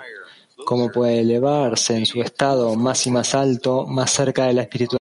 [0.66, 4.98] cómo puede elevarse en su estado más y más alto, más cerca de la espiritualidad.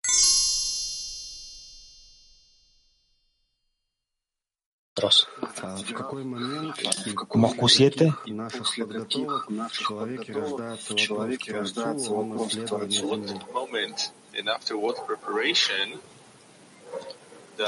[7.34, 8.14] Moscú 7.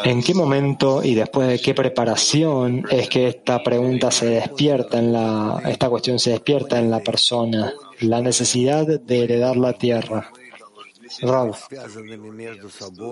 [0.03, 5.13] ¿En qué momento y después de qué preparación es que esta pregunta se despierta en
[5.13, 7.73] la, esta cuestión se despierta en la persona?
[7.99, 10.31] La necesidad de heredar la tierra.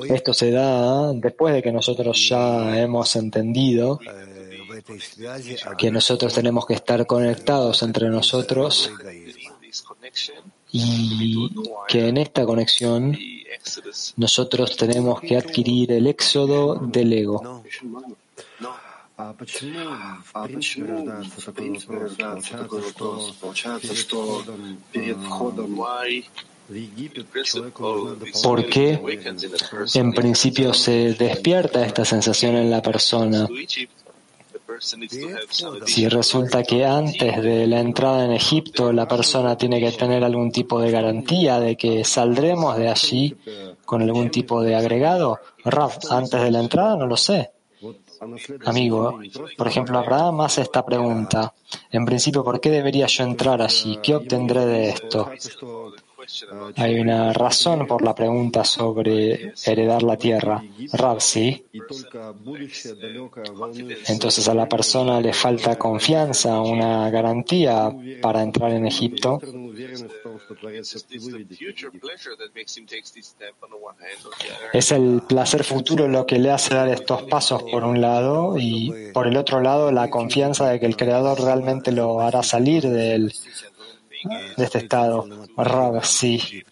[0.09, 3.99] Esto se da después de que nosotros ya hemos entendido
[5.77, 8.91] que nosotros tenemos que estar conectados entre nosotros
[10.71, 11.49] y
[11.87, 13.17] que en esta conexión
[14.15, 17.63] nosotros tenemos que adquirir el éxodo del ego.
[28.43, 28.99] ¿Por qué
[29.93, 33.47] en principio se despierta esta sensación en la persona?
[35.85, 40.51] Si resulta que antes de la entrada en Egipto la persona tiene que tener algún
[40.51, 43.35] tipo de garantía de que saldremos de allí
[43.85, 47.51] con algún tipo de agregado, Raf, antes de la entrada no lo sé.
[48.65, 49.19] Amigo,
[49.57, 51.53] por ejemplo, Abraham hace esta pregunta.
[51.89, 53.97] En principio, ¿por qué debería yo entrar allí?
[54.01, 55.31] ¿Qué obtendré de esto?
[56.75, 60.63] Hay una razón por la pregunta sobre heredar la tierra.
[60.93, 61.65] Rab, sí.
[64.07, 67.91] Entonces a la persona le falta confianza, una garantía
[68.21, 69.39] para entrar en Egipto.
[74.73, 79.11] Es el placer futuro lo que le hace dar estos pasos por un lado y
[79.13, 83.33] por el otro lado la confianza de que el Creador realmente lo hará salir del
[84.57, 85.27] de este estado.
[85.57, 86.63] Rab, sí.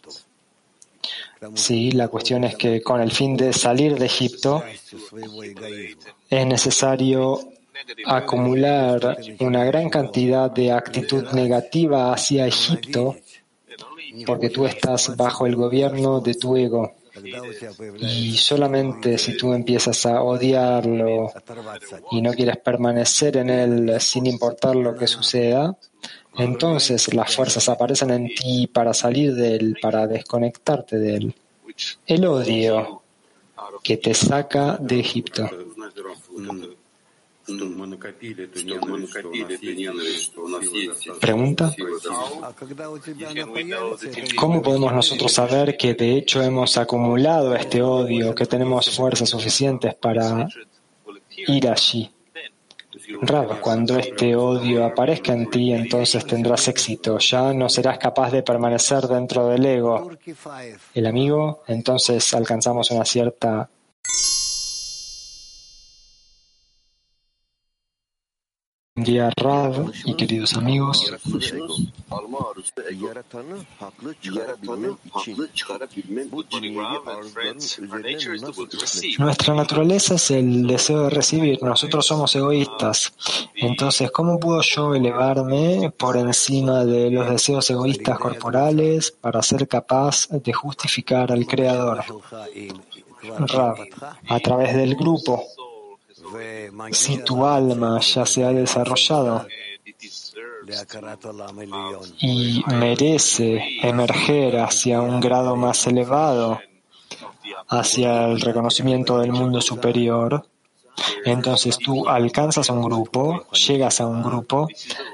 [1.54, 4.64] Sí, la cuestión es que con el fin de salir de Egipto
[6.30, 7.40] es necesario
[8.06, 13.16] acumular una gran cantidad de actitud negativa hacia Egipto
[14.26, 16.96] porque tú estás bajo el gobierno de tu ego.
[18.00, 21.32] Y solamente si tú empiezas a odiarlo
[22.12, 25.76] y no quieres permanecer en él sin importar lo que suceda,
[26.40, 31.36] entonces las fuerzas aparecen en ti para salir de él, para desconectarte de él.
[32.06, 33.02] El odio
[33.84, 35.50] que te saca de Egipto.
[41.20, 41.76] Pregunta.
[44.36, 49.96] ¿Cómo podemos nosotros saber que de hecho hemos acumulado este odio, que tenemos fuerzas suficientes
[49.96, 50.48] para
[51.48, 52.12] ir allí?
[53.22, 57.18] Rab, cuando este odio aparezca en ti, entonces tendrás éxito.
[57.20, 60.12] Ya no serás capaz de permanecer dentro del ego.
[60.94, 63.70] El amigo, entonces alcanzamos una cierta
[69.04, 71.12] día, Rab y queridos amigos.
[79.18, 81.62] Nuestra naturaleza es el deseo de recibir.
[81.64, 83.14] Nosotros somos egoístas.
[83.56, 90.28] Entonces, ¿cómo puedo yo elevarme por encima de los deseos egoístas corporales para ser capaz
[90.30, 92.04] de justificar al Creador?
[93.40, 93.76] Rab,
[94.28, 95.44] a través del grupo.
[96.92, 99.46] Si tu alma ya se ha desarrollado.
[102.20, 106.60] Y merece emerger hacia un grado más elevado,
[107.68, 110.46] hacia el reconocimiento del mundo superior,
[111.26, 114.68] entonces tú alcanzas un grupo, llegas a un grupo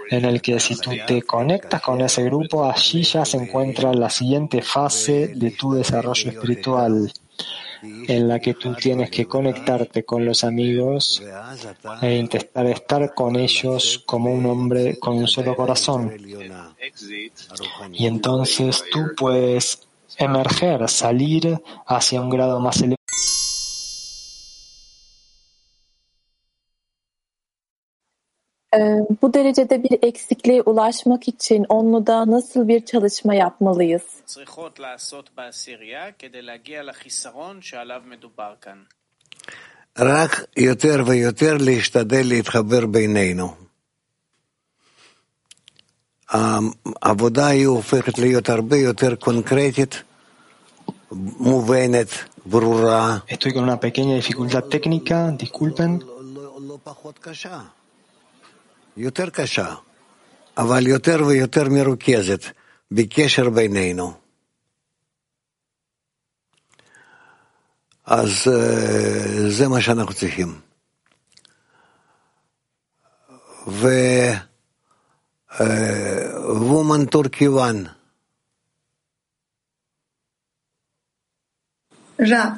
[0.10, 4.10] en el que si tú te conectas con ese grupo, allí ya se encuentra la
[4.10, 7.12] siguiente fase de tu desarrollo espiritual
[8.08, 11.22] en la que tú tienes que conectarte con los amigos
[12.02, 16.14] e intentar estar con ellos como un hombre con un solo corazón.
[17.94, 23.05] Y entonces tú puedes emerger, salir hacia un grado más elevado.
[29.23, 34.03] Bu derecede bir eksikliğe ulaşmak için onluda nasıl bir çalışma yapmalıyız?
[39.99, 43.49] רק יותר ויותר להשתדל להתחבר בינינו.
[47.03, 50.03] העבודה היא הופכת להיות הרבה יותר קונקרטית,
[51.41, 52.09] מובנת,
[52.47, 53.19] ברורה.
[53.29, 56.01] Estoy con una pequeña dificultad técnica, disculpen.
[58.97, 59.31] לא פחות קשה.
[59.31, 59.75] יותר קשה,
[60.57, 62.45] אבל יותר ויותר מרוכזת
[62.91, 64.13] בקשר בינינו.
[68.07, 68.47] אז
[69.49, 70.61] זה מה שאנחנו צריכים.
[76.49, 77.85] ווומן טורקיוואן.
[82.21, 82.53] Rab,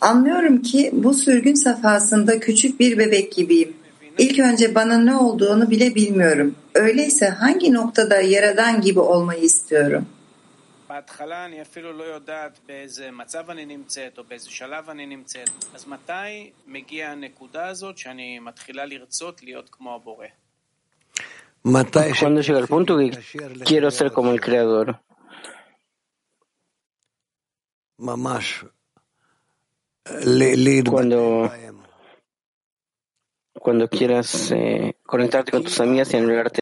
[0.00, 3.76] anlıyorum ki bu sürgün safhasında küçük bir bebek gibiyim.
[4.17, 6.55] İlk önce bana ne olduğunu bile bilmiyorum.
[6.73, 10.07] Öyleyse hangi noktada yaradan gibi olmayı istiyorum?
[22.19, 23.11] Cuando llega al punto que
[23.65, 24.95] quiero ser como el creador.
[30.85, 31.51] Cuando
[33.67, 36.61] cuando quieras eh, conectarte con tus amigas y anularte.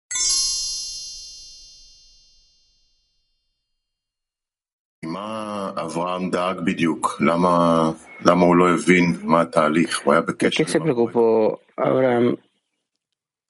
[10.39, 12.37] ¿De qué se preocupó Abraham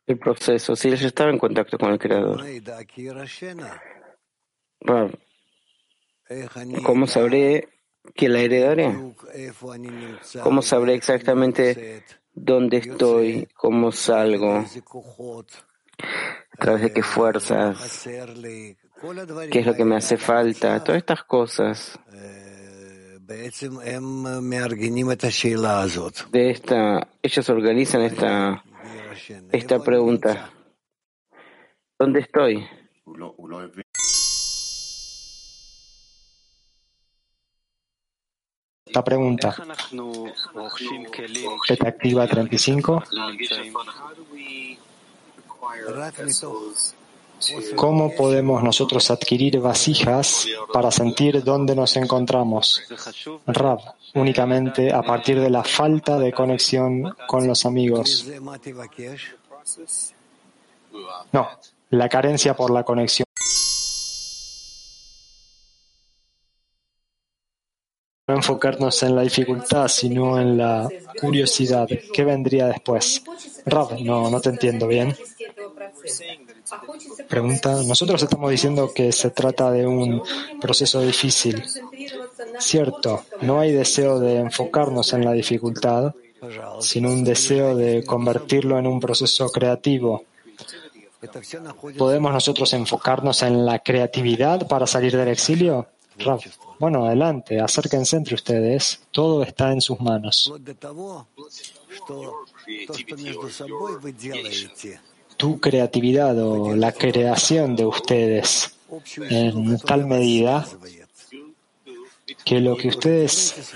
[0.05, 2.43] el proceso si él ya estaba en contacto con el Creador?
[4.81, 5.17] Rab,
[6.83, 7.69] ¿Cómo sabré
[8.13, 8.93] que la heredaré?
[10.43, 12.03] ¿Cómo sabré exactamente
[12.35, 18.07] dónde estoy, cómo salgo, a través de qué fuerzas,
[19.51, 21.99] qué es lo que me hace falta, todas estas cosas.
[26.31, 28.63] De esta, ellos organizan esta,
[29.51, 30.51] esta pregunta.
[31.97, 32.67] ¿Dónde estoy?
[38.95, 39.53] La pregunta.
[41.85, 43.03] Activa 35.
[47.75, 52.81] ¿Cómo podemos nosotros adquirir vasijas para sentir dónde nos encontramos?
[53.45, 53.79] Rab,
[54.13, 58.25] únicamente a partir de la falta de conexión con los amigos.
[61.33, 61.49] No,
[61.89, 63.24] la carencia por la conexión.
[68.27, 70.89] No enfocarnos en la dificultad, sino en la
[71.21, 71.87] curiosidad.
[72.11, 73.23] ¿Qué vendría después?
[73.67, 75.15] Rab, no, no te entiendo bien.
[77.29, 80.23] Pregunta, nosotros estamos diciendo que se trata de un
[80.59, 81.63] proceso difícil.
[82.59, 86.15] Cierto, no hay deseo de enfocarnos en la dificultad,
[86.79, 90.23] sino un deseo de convertirlo en un proceso creativo.
[91.95, 95.89] ¿Podemos nosotros enfocarnos en la creatividad para salir del exilio?
[96.79, 99.01] Bueno, adelante, acérquense entre ustedes.
[99.11, 100.51] Todo está en sus manos
[105.37, 108.75] tu creatividad o la creación de ustedes
[109.17, 110.65] en tal medida
[112.43, 113.73] que lo que ustedes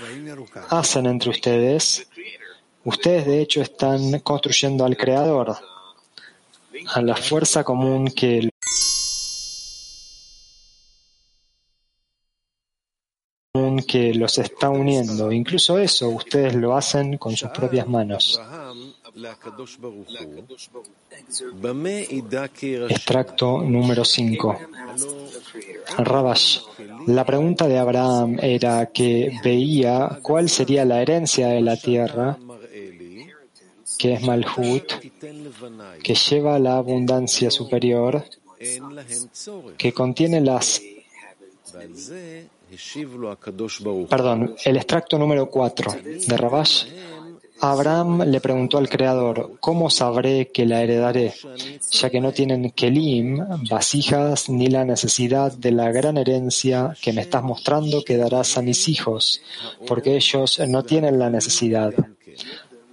[0.70, 2.08] hacen entre ustedes,
[2.84, 5.56] ustedes de hecho están construyendo al Creador,
[6.94, 8.49] a la fuerza común que
[13.90, 15.32] que los está uniendo.
[15.32, 18.40] Incluso eso ustedes lo hacen con sus propias manos.
[22.88, 24.58] Extracto número 5.
[25.98, 26.60] Rabash.
[27.08, 32.38] La pregunta de Abraham era que veía cuál sería la herencia de la tierra,
[33.98, 34.84] que es Malhut,
[36.00, 38.24] que lleva la abundancia superior,
[39.76, 40.80] que contiene las
[44.08, 45.92] Perdón, el extracto número 4
[46.26, 46.84] de Rabash
[47.62, 51.34] Abraham le preguntó al Creador, ¿cómo sabré que la heredaré?
[51.90, 57.20] Ya que no tienen kelim, vasijas, ni la necesidad de la gran herencia que me
[57.20, 59.42] estás mostrando que darás a mis hijos,
[59.86, 61.92] porque ellos no tienen la necesidad.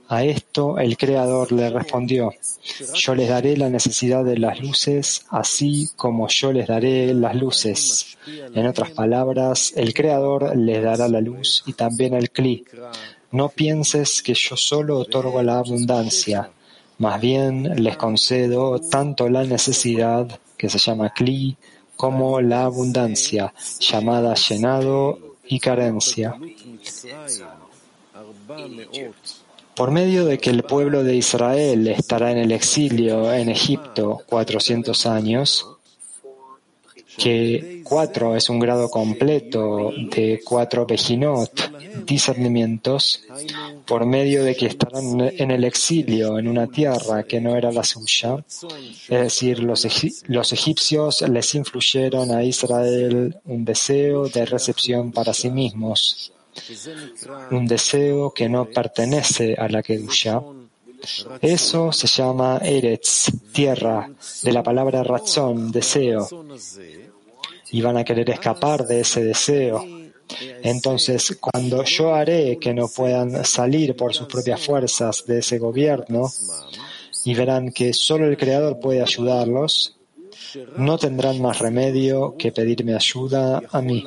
[0.10, 2.32] A esto el Creador le respondió,
[2.94, 8.18] yo les daré la necesidad de las luces, así como yo les daré las luces.
[8.54, 12.64] En otras palabras, el Creador les dará la luz y también el cli
[13.32, 16.50] no pienses que yo solo otorgo la abundancia,
[16.98, 21.58] más bien les concedo tanto la necesidad, que se llama Kli,
[21.96, 26.36] como la abundancia, llamada llenado y carencia.
[29.78, 35.06] Por medio de que el pueblo de Israel estará en el exilio en Egipto 400
[35.06, 35.68] años,
[37.16, 41.52] que cuatro es un grado completo de cuatro Bejinot,
[42.06, 43.24] discernimientos,
[43.86, 47.84] por medio de que estarán en el exilio en una tierra que no era la
[47.84, 48.44] suya.
[49.10, 49.86] Es decir, los
[50.54, 56.32] egipcios les influyeron a Israel un deseo de recepción para sí mismos,
[57.52, 60.42] un deseo que no pertenece a la Kedusha.
[61.42, 64.10] Eso se llama Eretz, tierra,
[64.42, 66.28] de la palabra razón, deseo
[67.72, 69.86] y van a querer escapar de ese deseo.
[70.62, 76.32] Entonces, cuando yo haré que no puedan salir por sus propias fuerzas de ese gobierno
[77.24, 79.96] y verán que solo el Creador puede ayudarlos,
[80.78, 84.04] no tendrán más remedio que pedirme ayuda a mí.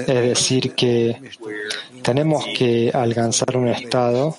[0.00, 1.20] Es decir, que
[2.02, 4.36] tenemos que alcanzar un estado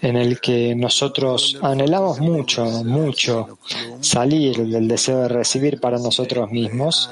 [0.00, 3.58] en el que nosotros anhelamos mucho, mucho
[4.00, 7.08] salir del deseo de recibir para nosotros mismos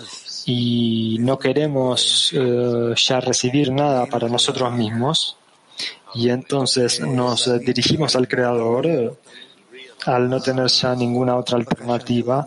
[0.47, 5.37] y no queremos eh, ya recibir nada para nosotros mismos.
[6.15, 9.17] Y entonces nos dirigimos al Creador
[10.07, 12.47] al no tener ya ninguna otra alternativa.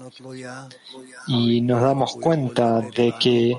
[1.27, 3.57] Y nos damos cuenta de que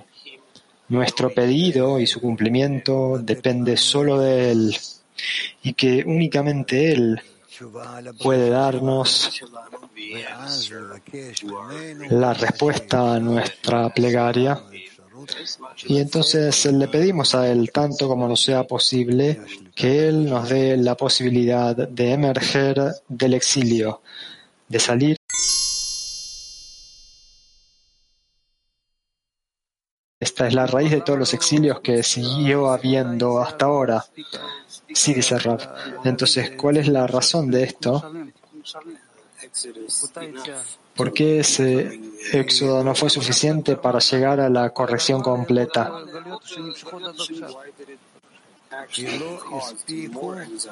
[0.89, 4.77] nuestro pedido y su cumplimiento depende solo de Él
[5.63, 7.21] y que únicamente Él
[8.23, 9.43] puede darnos
[12.11, 14.63] la respuesta a nuestra plegaria
[15.87, 19.41] y entonces le pedimos a Él, tanto como nos sea posible,
[19.75, 24.03] que Él nos dé la posibilidad de emerger del exilio,
[24.69, 25.17] de salir.
[30.19, 34.05] Esta es la raíz de todos los exilios que siguió habiendo hasta ahora.
[34.93, 35.61] Sí, dice Rab.
[36.05, 38.13] Entonces, ¿cuál es la razón de esto?
[40.95, 42.01] ¿Por qué ese
[42.33, 45.93] éxodo no fue suficiente para llegar a la corrección completa?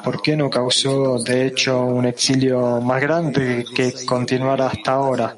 [0.03, 5.37] ¿Por qué no causó, de hecho, un exilio más grande que continuara hasta ahora?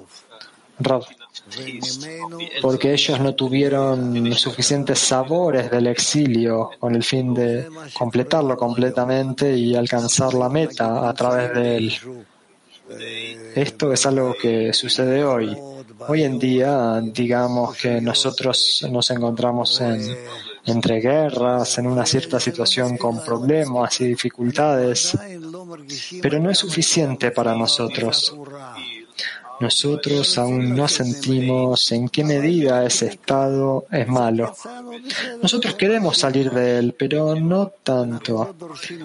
[2.60, 9.74] porque ellos no tuvieron suficientes sabores del exilio con el fin de completarlo completamente y
[9.74, 11.92] alcanzar la meta a través de él.
[13.54, 15.56] Esto es algo que sucede hoy.
[16.08, 20.16] Hoy en día, digamos que nosotros nos encontramos en,
[20.66, 25.16] entre guerras, en una cierta situación con problemas y dificultades,
[26.20, 28.36] pero no es suficiente para nosotros.
[29.60, 34.54] Nosotros aún no sentimos en qué medida ese estado es malo.
[35.42, 38.54] Nosotros queremos salir de él, pero no tanto.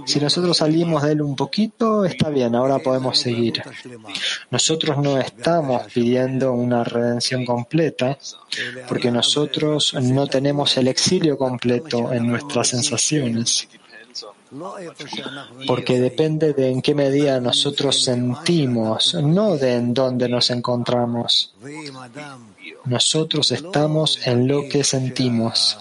[0.06, 3.62] Si nosotros salimos de él un poquito, está bien, ahora podemos seguir.
[4.50, 8.18] Nosotros no estamos pidiendo una redención completa,
[8.88, 13.68] porque nosotros no tenemos el exilio completo en nuestras sensaciones
[15.68, 21.54] porque depende de en qué medida nosotros sentimos, no de en dónde nos encontramos.
[22.86, 25.78] Nosotros estamos en lo que sentimos.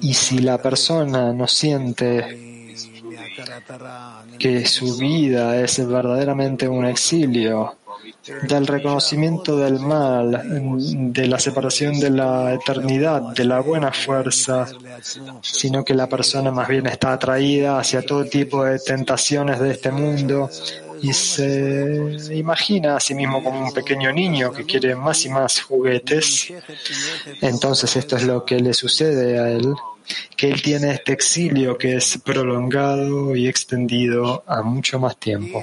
[0.00, 2.66] Y si la persona no siente
[4.38, 7.77] que su vida es verdaderamente un exilio,
[8.42, 10.42] del reconocimiento del mal,
[11.12, 14.66] de la separación de la eternidad, de la buena fuerza,
[15.40, 19.90] sino que la persona más bien está atraída hacia todo tipo de tentaciones de este
[19.90, 20.50] mundo
[21.02, 25.60] y se imagina a sí mismo como un pequeño niño que quiere más y más
[25.60, 26.52] juguetes.
[27.40, 29.74] Entonces esto es lo que le sucede a él,
[30.36, 35.62] que él tiene este exilio que es prolongado y extendido a mucho más tiempo.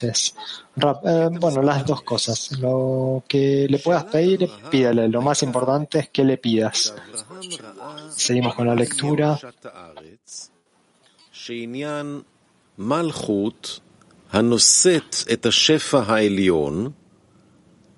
[0.00, 2.58] Eh, bueno, las dos cosas.
[2.58, 5.08] Lo que le puedas pedir, pídale.
[5.08, 6.94] Lo más importante es que le pidas.
[8.10, 9.38] Seguimos con la lectura.
[14.30, 16.90] הנושאת את השפע העליון,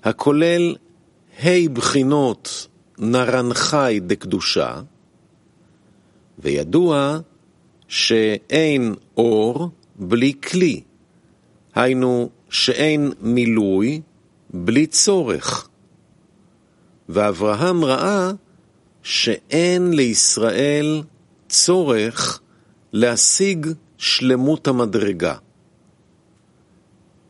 [0.05, 0.77] הכולל
[1.43, 2.67] ה' בחינות
[2.99, 4.81] נרנחי דקדושה,
[6.39, 7.19] וידוע
[7.89, 10.83] שאין אור בלי כלי.
[11.76, 14.02] היינו שאין מילוי
[14.50, 15.68] בלי צורך.
[17.10, 18.32] ואברהם ראה
[19.04, 21.04] שאין לישראל
[21.50, 22.42] צורך
[22.94, 23.68] להשיג
[23.98, 25.36] שלמות המדרגה,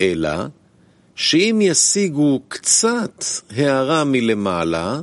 [0.01, 0.45] אלא
[1.15, 4.99] שאם ישיגו קצת הערה מלמעלה,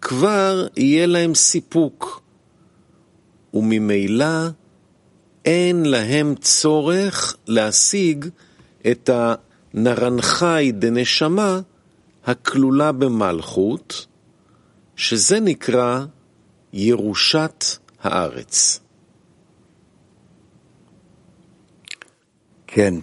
[0.00, 2.22] כבר יהיה להם סיפוק,
[3.54, 4.48] וממילא
[5.46, 8.24] אין להם צורך להשיג
[8.90, 11.60] את הנרנחי דנשמה
[12.26, 14.06] הכלולה במלכות,
[14.96, 16.04] שזה נקרא
[16.72, 17.64] ירושת
[18.02, 18.80] הארץ.
[22.66, 22.94] כן.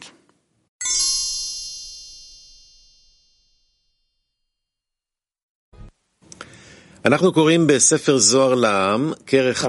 [7.06, 9.66] אנחנו קוראים בספר זוהר לעם, כרך...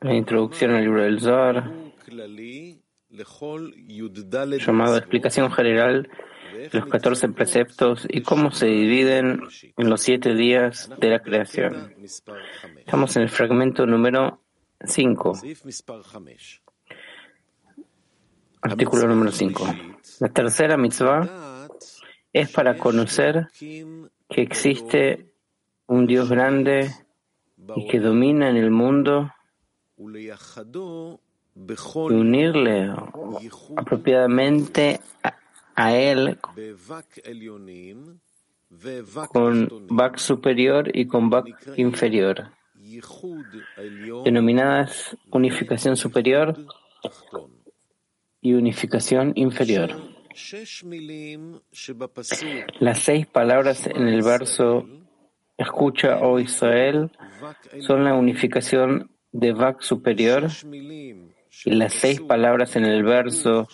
[0.00, 1.72] la introducción al libro del Zohar,
[4.58, 6.08] llamado Explicación General
[6.52, 9.42] de los 14 preceptos y cómo se dividen
[9.76, 11.94] en los siete días de la creación.
[12.76, 14.42] Estamos en el fragmento número
[14.84, 15.40] 5.
[18.62, 19.66] Artículo número 5.
[20.20, 21.68] La tercera mitzvah
[22.32, 25.32] es para conocer que existe
[25.86, 26.90] un Dios grande
[27.76, 29.32] y que domina en el mundo
[29.96, 32.92] y unirle
[33.76, 35.00] apropiadamente
[35.74, 36.38] a, él
[39.32, 41.46] con Bak superior y con Bak
[41.76, 42.50] inferior,
[44.24, 46.56] denominadas unificación superior
[48.40, 49.90] y unificación inferior.
[52.80, 54.86] Las seis palabras en el verso
[55.56, 57.10] Escucha, oh Israel,
[57.80, 60.48] son la unificación de Vak superior
[61.64, 63.68] y las seis palabras en el verso,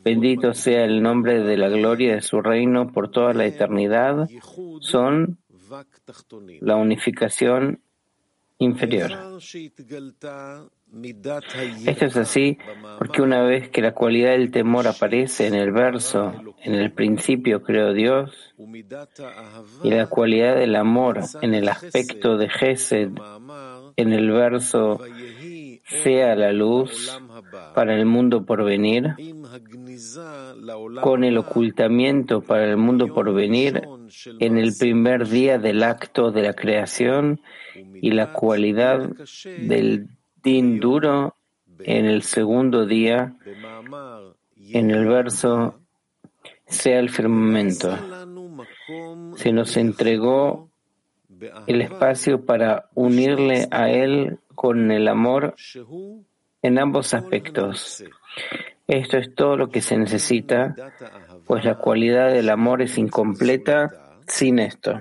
[0.00, 4.28] bendito sea el nombre de la gloria de su reino por toda la eternidad,
[4.80, 5.38] son
[6.60, 7.82] la unificación
[8.58, 9.10] inferior.
[11.86, 12.58] Esto es así
[12.98, 16.32] porque una vez que la cualidad del temor aparece en el verso,
[16.62, 18.54] en el principio creó Dios,
[19.82, 23.10] y la cualidad del amor en el aspecto de Gesed,
[23.96, 25.00] en el verso
[25.84, 27.20] sea la luz
[27.74, 29.14] para el mundo por venir,
[31.02, 33.82] con el ocultamiento para el mundo por venir
[34.40, 37.40] en el primer día del acto de la creación
[38.00, 39.10] y la cualidad
[39.58, 40.08] del
[40.42, 41.36] din duro
[41.80, 43.36] en el segundo día,
[44.56, 45.80] en el verso
[46.66, 47.96] sea el firmamento.
[49.36, 50.68] Se nos entregó
[51.66, 55.54] el espacio para unirle a Él con el amor
[56.62, 58.04] en ambos aspectos.
[58.86, 60.74] Esto es todo lo que se necesita,
[61.46, 65.00] pues la cualidad del amor es incompleta sin esto.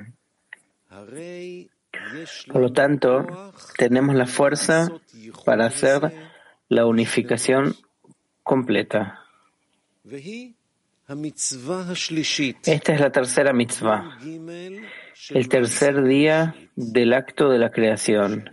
[2.52, 4.90] Por lo tanto, tenemos la fuerza
[5.46, 6.14] para hacer
[6.70, 7.76] la unificación
[8.44, 9.20] completa.
[12.64, 14.18] Esta es la tercera mitzvah,
[15.30, 18.50] el tercer día del acto de la creación.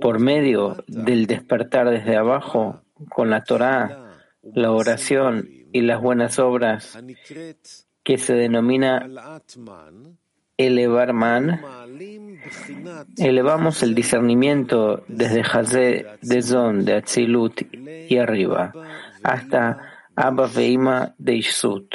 [0.00, 6.98] Por medio del despertar desde abajo, con la Torah, la oración y las buenas obras,
[8.02, 9.08] que se denomina
[10.56, 11.60] elevar man,
[13.16, 17.62] elevamos el discernimiento desde Hazé de Zon de Atzilut
[18.08, 18.72] y arriba
[19.22, 21.94] hasta Abba Veima de Ishsut.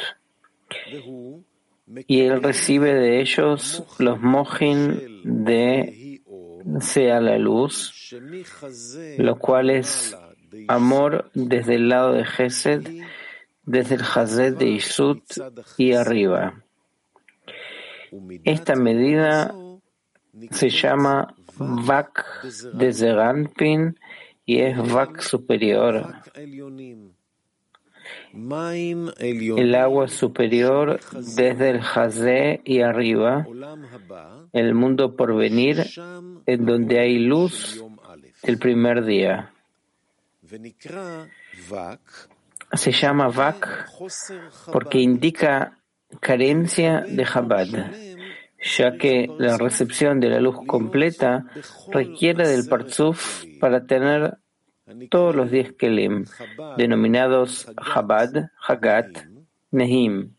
[2.06, 6.20] Y él recibe de ellos los mojin de
[6.80, 8.14] Sea la luz,
[9.18, 10.16] lo cual es
[10.68, 12.86] amor desde el lado de Gesed,
[13.64, 15.22] desde el Hazed de Ishut
[15.78, 16.62] y arriba.
[18.44, 19.54] Esta medida
[20.50, 22.24] se llama Vak
[22.72, 23.98] de Zeranpin
[24.46, 26.14] y es Vak superior.
[28.32, 33.46] El agua superior desde el Hazé y arriba,
[34.52, 35.86] el mundo por venir,
[36.46, 37.84] en donde hay luz
[38.42, 39.52] del primer día.
[42.72, 43.88] Se llama Vak
[44.72, 45.76] porque indica
[46.18, 47.68] carencia de Chabad,
[48.62, 51.46] ya que la recepción de la luz completa
[51.88, 54.38] requiere del Parzuf para tener
[55.08, 56.24] todos los diez Kelim,
[56.76, 59.18] denominados Chabad, Hagat,
[59.70, 60.34] Nehim.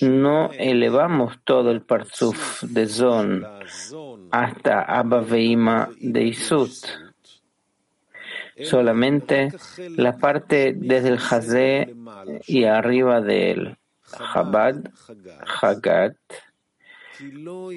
[0.00, 3.44] No elevamos todo el Parzuf de Zon
[4.30, 6.70] hasta Abba Veima de Isut.
[8.62, 9.48] Solamente
[9.96, 11.94] la parte desde el Hazé
[12.46, 13.77] y arriba del
[14.16, 14.76] Chabad,
[15.60, 16.16] Hagat,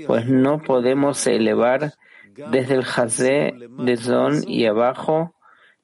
[0.07, 1.93] pues no podemos elevar
[2.51, 5.35] desde el Hazé de Zon y abajo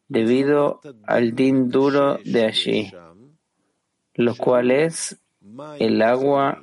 [0.08, 2.91] debido al din duro de allí,
[4.14, 5.20] lo cual es
[5.80, 6.62] el agua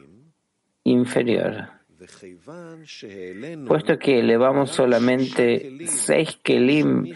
[0.84, 1.68] inferior.
[3.66, 7.14] Puesto que elevamos solamente seis kelim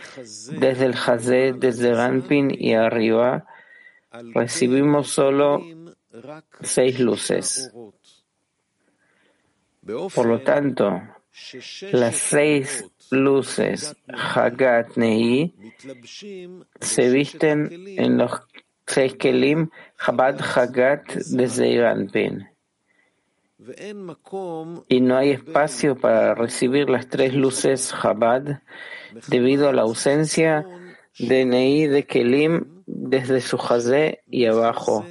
[0.58, 3.46] desde el Hazé, desde Ganpin y arriba,
[4.34, 5.60] recibimos solo
[6.62, 7.72] seis luces.
[10.14, 11.00] Por lo tanto,
[11.92, 15.54] las seis luces Hagat Nehi
[16.80, 18.32] se visten en los
[18.86, 19.70] seis Kelim
[20.04, 22.48] Chabad Hagat de Zeiranpin.
[24.88, 28.62] Y no hay espacio para recibir las tres luces Chabad
[29.28, 30.66] debido a la ausencia
[31.18, 35.04] de Nehi de Kelim desde su Hazé y abajo,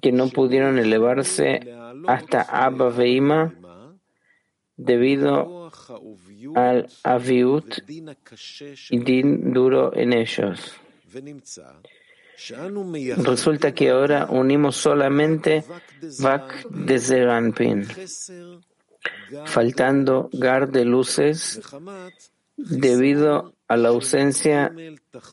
[0.00, 1.60] que no pudieron elevarse
[2.06, 3.54] hasta Abba Veima
[4.76, 5.70] debido
[6.54, 7.78] al aviut
[8.90, 10.74] y din duro en ellos.
[13.18, 15.64] Resulta que ahora unimos solamente
[16.20, 17.86] Vak de Zeranpin,
[19.46, 21.60] faltando Gar de luces
[22.56, 24.74] debido a la ausencia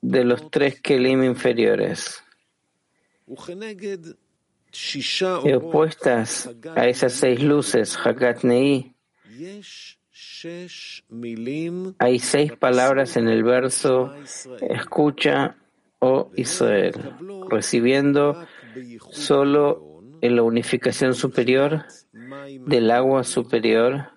[0.02, 2.24] de los tres Kelim inferiores.
[5.44, 8.96] Y opuestas a esas seis luces, Hagat Nei,
[12.00, 14.14] hay seis palabras en el verso
[14.62, 15.56] escucha,
[16.00, 16.94] oh Israel,
[17.50, 18.46] recibiendo
[19.12, 24.12] solo en la unificación superior del agua superior,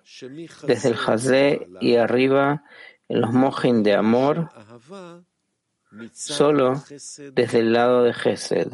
[0.67, 2.63] desde el Hazé y arriba
[3.07, 4.49] en los mojin de amor,
[6.13, 6.83] solo
[7.33, 8.71] desde el lado de Gesed.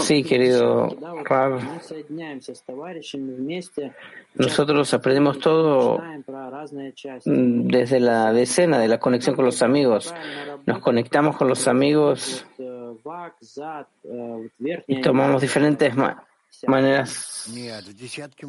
[0.00, 0.88] Sí, querido
[1.24, 1.60] Rav.
[4.34, 6.02] Nosotros aprendemos todo
[7.24, 10.14] desde la decena de la conexión con los amigos.
[10.66, 12.46] Nos conectamos con los amigos
[14.86, 15.94] y tomamos diferentes
[16.66, 17.50] maneras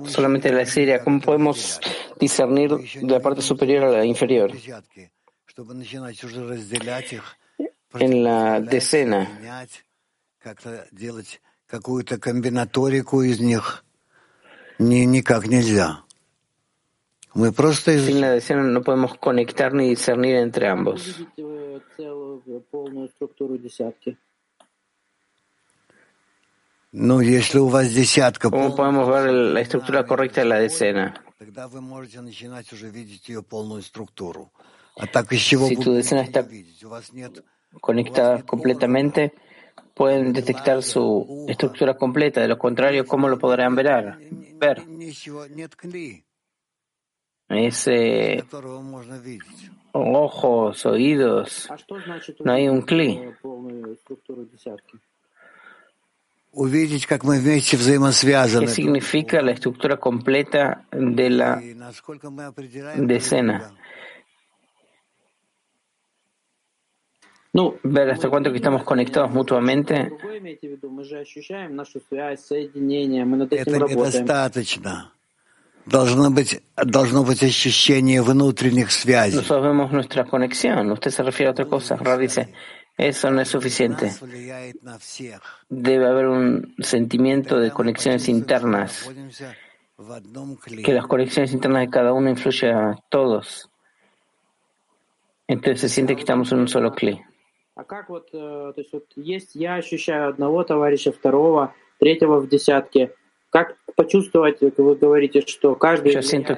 [0.06, 1.00] solamente de la serie.
[1.04, 1.80] ¿Cómo podemos
[2.20, 4.52] discernir de la parte superior a la inferior?
[7.94, 9.28] en la decena.
[11.68, 13.84] какую-то комбинаторику из них
[14.80, 16.04] ни, никак нельзя.
[17.36, 18.08] Мы просто из...
[18.08, 21.16] Sin no podemos conectar ni discernir entre ambos.
[26.92, 28.50] Ну, если у вас десятка...
[28.50, 31.14] ¿Cómo podemos ver la estructura correcta de la decena?
[31.38, 34.52] Тогда вы можете начинать уже видеть ее полную структуру.
[34.98, 36.42] А так из чего si вы decena está...
[36.42, 36.84] видеть?
[36.84, 37.44] У вас нет...
[37.82, 39.34] conectada completamente,
[39.94, 42.42] pueden detectar su estructura completa.
[42.42, 44.18] De lo contrario, ¿cómo lo podrán ver?
[44.60, 44.84] ver?
[47.50, 47.90] Es
[49.92, 51.70] ojos, oídos.
[52.44, 53.20] No hay un cli.
[58.60, 61.62] ¿Qué significa la estructura completa de la
[62.98, 63.74] decena?
[67.52, 70.12] Ver hasta cuánto que estamos conectados mutuamente.
[79.36, 80.92] Nosotros vemos nuestra conexión.
[80.92, 81.96] Usted se refiere a otra cosa.
[81.96, 82.54] Ra dice,
[82.96, 84.14] eso no es suficiente.
[85.70, 89.10] Debe haber un sentimiento de conexiones internas,
[90.84, 93.70] que las conexiones internas de cada uno influyen a todos.
[95.48, 97.29] Entonces se siente que estamos en un solo clic.
[106.14, 106.56] Yo siento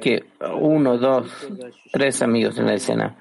[0.00, 0.24] que
[0.58, 1.30] uno, dos,
[1.92, 3.16] tres amigos en la escena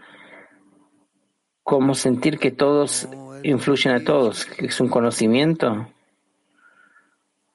[1.70, 3.08] cómo sentir que todos
[3.44, 5.88] influyen a todos, que es un conocimiento.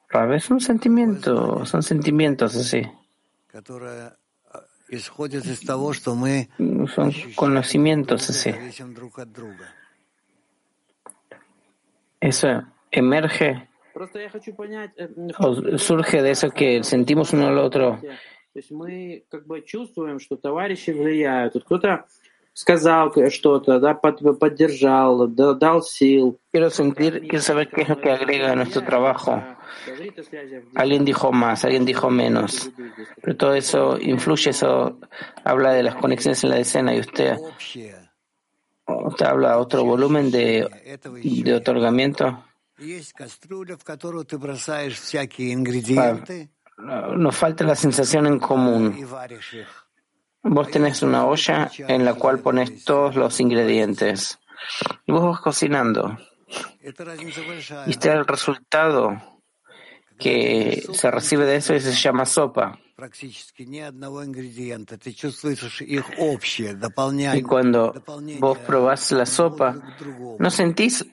[0.09, 2.81] A veces un sentimiento, son sentimientos así.
[6.95, 8.51] Son conocimientos así.
[12.24, 13.68] Eso emerge
[15.38, 18.00] o surge de eso que sentimos uno al otro
[22.52, 26.38] сказал что-то, да, поддержал, дал сил.
[26.52, 29.42] Quiero sentir, quiero saber qué es lo que agrega a nuestro trabajo.
[30.74, 32.70] Alguien dijo más, alguien dijo menos.
[33.22, 34.98] Pero todo eso influye, eso
[35.44, 37.38] habla de las conexiones en la escena y usted,
[39.03, 42.43] usted habla otro volumen de, de otorgamiento.
[47.17, 49.07] Nos falta la sensación en común.
[50.43, 54.39] Vos tenés una olla en la cual pones todos los ingredientes
[55.05, 56.17] y vos vas cocinando.
[57.87, 59.34] Y este el resultado
[60.17, 62.79] que se recibe de eso y se llama sopa.
[67.33, 67.93] Y cuando
[68.39, 69.75] vos probás la sopa,
[70.39, 71.05] no sentís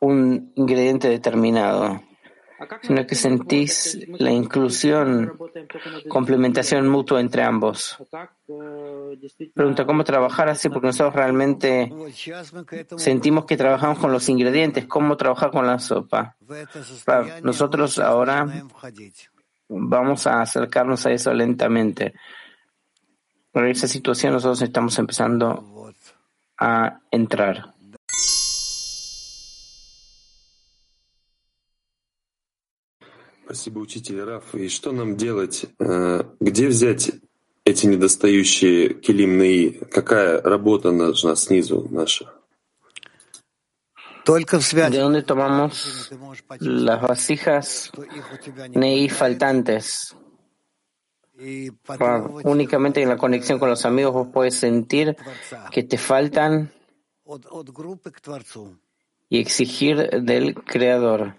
[0.00, 2.02] un ingrediente determinado
[2.82, 5.38] sino que sentís la inclusión,
[6.08, 7.98] complementación mutua entre ambos.
[9.54, 10.68] Pregunta, ¿cómo trabajar así?
[10.68, 11.90] Porque nosotros realmente
[12.96, 16.36] sentimos que trabajamos con los ingredientes, ¿cómo trabajar con la sopa?
[17.42, 18.46] Nosotros ahora
[19.68, 22.14] vamos a acercarnos a eso lentamente.
[23.50, 25.92] Por esa situación nosotros estamos empezando
[26.58, 27.73] a entrar.
[33.54, 34.52] Спасибо, учитель Раф.
[34.56, 35.66] И что нам делать?
[35.78, 37.12] Где взять
[37.64, 39.70] эти недостающие килимные?
[39.92, 42.34] Какая работа нужна снизу наша?
[44.24, 44.94] Только в связи.
[44.94, 46.10] ¿De dónde tomamos
[46.58, 47.92] las vasijas
[48.74, 50.16] nei faltantes?
[52.42, 55.16] Únicamente en la conexión con los amigos vos puedes sentir
[55.70, 56.72] que te faltan
[59.28, 61.36] y exigir del Creador,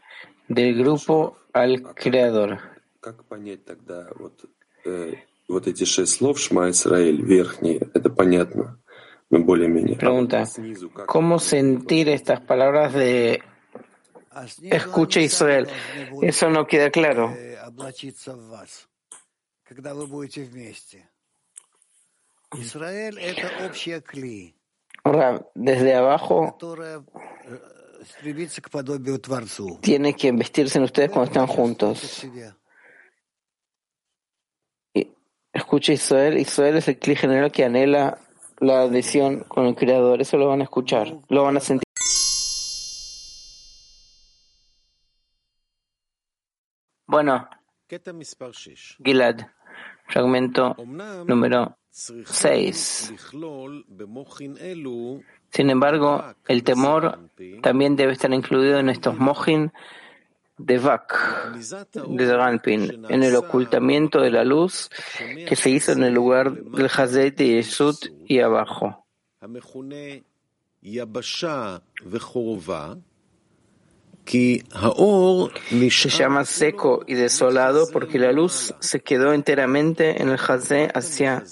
[0.47, 2.59] del grupo al Creador.
[2.99, 4.45] Как понять тогда вот,
[4.83, 5.13] э,
[5.47, 8.77] вот эти шесть слов Шма Исраэль, верхние, это понятно,
[9.29, 9.97] мы более-менее.
[9.97, 10.43] Pregunta,
[11.07, 13.41] ¿cómo sentir estas palabras de
[14.69, 15.69] escucha Israel?
[16.21, 17.33] Eso no queda claro.
[19.63, 21.07] Когда вы будете вместе.
[22.53, 24.55] Израиль— это общее кли.
[25.03, 26.57] Ahora, desde abajo,
[29.81, 32.25] tiene que vestirse en ustedes cuando están juntos.
[34.93, 35.07] Y
[35.53, 36.37] escucha Israel.
[36.37, 38.19] Israel es el clic general que anhela
[38.59, 40.21] la adhesión con el Creador.
[40.21, 41.83] Eso lo van a escuchar, lo van a sentir.
[47.07, 47.47] Bueno,
[49.03, 49.37] Gilad,
[50.07, 50.75] fragmento
[51.25, 53.13] número 6.
[55.55, 57.29] Sin embargo, el temor
[57.61, 59.71] también debe estar incluido en estos mojin
[60.57, 64.89] de Vak, de Zaganpin, en el ocultamiento de la luz
[65.47, 67.95] que se hizo en el lugar del Hazet de Yesud
[68.27, 69.05] y abajo.
[76.09, 81.45] Se llama seco y desolado porque la luz se quedó enteramente en el Hazé hacia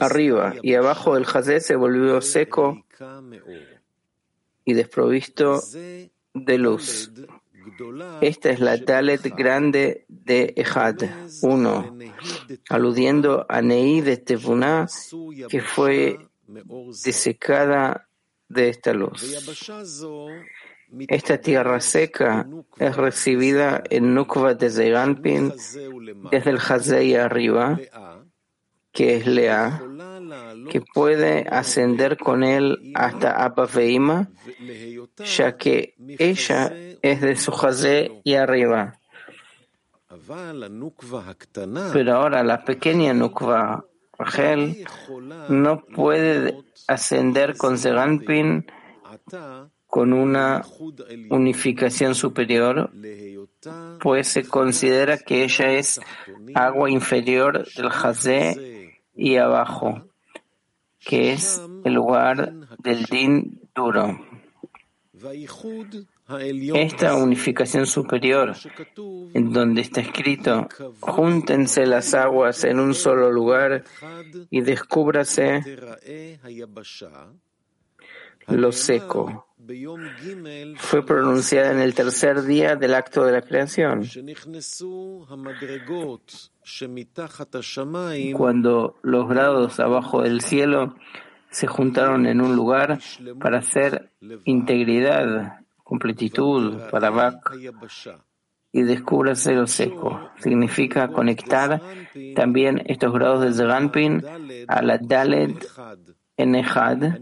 [0.00, 2.84] arriba y abajo del Hazé se volvió seco
[4.64, 5.62] y desprovisto
[6.34, 7.10] de luz.
[8.20, 10.96] Esta es la Dalet grande de Ejad,
[11.42, 11.96] uno,
[12.68, 14.86] aludiendo a Nei de Tevuná,
[15.48, 16.18] que fue
[17.04, 18.08] desecada
[18.48, 19.22] de esta luz.
[21.08, 22.46] Esta tierra seca
[22.78, 25.52] es recibida en Nukva desde Ganpin,
[26.30, 27.78] desde el Hazei arriba,
[28.96, 29.82] que es Lea,
[30.70, 33.68] que puede ascender con él hasta Abba
[35.18, 36.72] ya que ella
[37.02, 38.98] es de su Hazé y arriba.
[41.92, 43.84] Pero ahora la pequeña Nukva,
[44.18, 44.86] Rachel,
[45.50, 46.56] no puede
[46.88, 48.64] ascender con Zeganpin
[49.86, 50.64] con una
[51.30, 52.90] unificación superior,
[54.00, 56.00] pues se considera que ella es
[56.54, 58.75] agua inferior del Hazé
[59.16, 60.02] y abajo,
[61.00, 64.18] que es el lugar del Din duro.
[66.74, 68.54] Esta unificación superior,
[69.32, 70.68] en donde está escrito,
[71.00, 73.84] júntense las aguas en un solo lugar
[74.50, 75.62] y descúbrase
[78.48, 79.45] lo seco.
[80.76, 84.02] Fue pronunciada en el tercer día del acto de la creación,
[88.34, 90.96] cuando los grados abajo del cielo
[91.50, 92.98] se juntaron en un lugar
[93.40, 94.10] para hacer
[94.44, 97.52] integridad, completitud, para Bak,
[98.72, 100.30] y descúbrase lo seco.
[100.38, 101.80] Significa conectar
[102.34, 104.22] también estos grados de Zeranpin
[104.68, 105.66] a la Dalet
[106.36, 107.20] Enejad,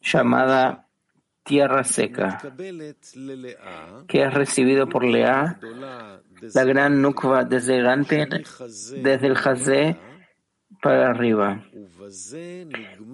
[0.00, 0.88] llamada
[1.50, 2.38] tierra seca,
[4.06, 5.58] que es recibido por Lea,
[6.54, 8.28] la gran Nukva desde Gantin,
[9.02, 9.96] desde el Hazé
[10.80, 11.66] para arriba.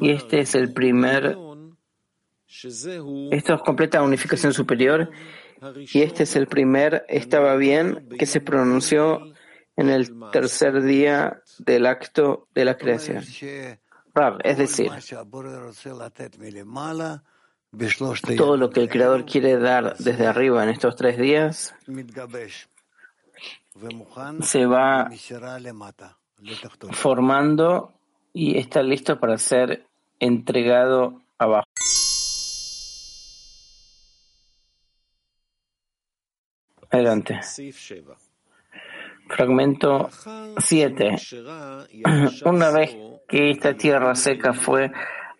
[0.02, 1.34] Y este es el primer,
[3.30, 5.10] esto es completa unificación superior,
[5.94, 9.32] y este es el primer, estaba bien, que se pronunció
[9.76, 13.24] en el tercer día del acto de la creación.
[14.44, 14.90] es decir,
[18.36, 21.74] todo lo que el Creador quiere dar desde arriba en estos tres días
[24.40, 25.10] se va
[26.92, 27.92] formando
[28.32, 29.86] y está listo para ser
[30.18, 31.66] entregado abajo.
[36.90, 37.40] Adelante.
[39.28, 40.08] Fragmento
[40.58, 41.16] 7.
[42.44, 42.96] Una vez
[43.28, 44.90] que esta tierra seca fue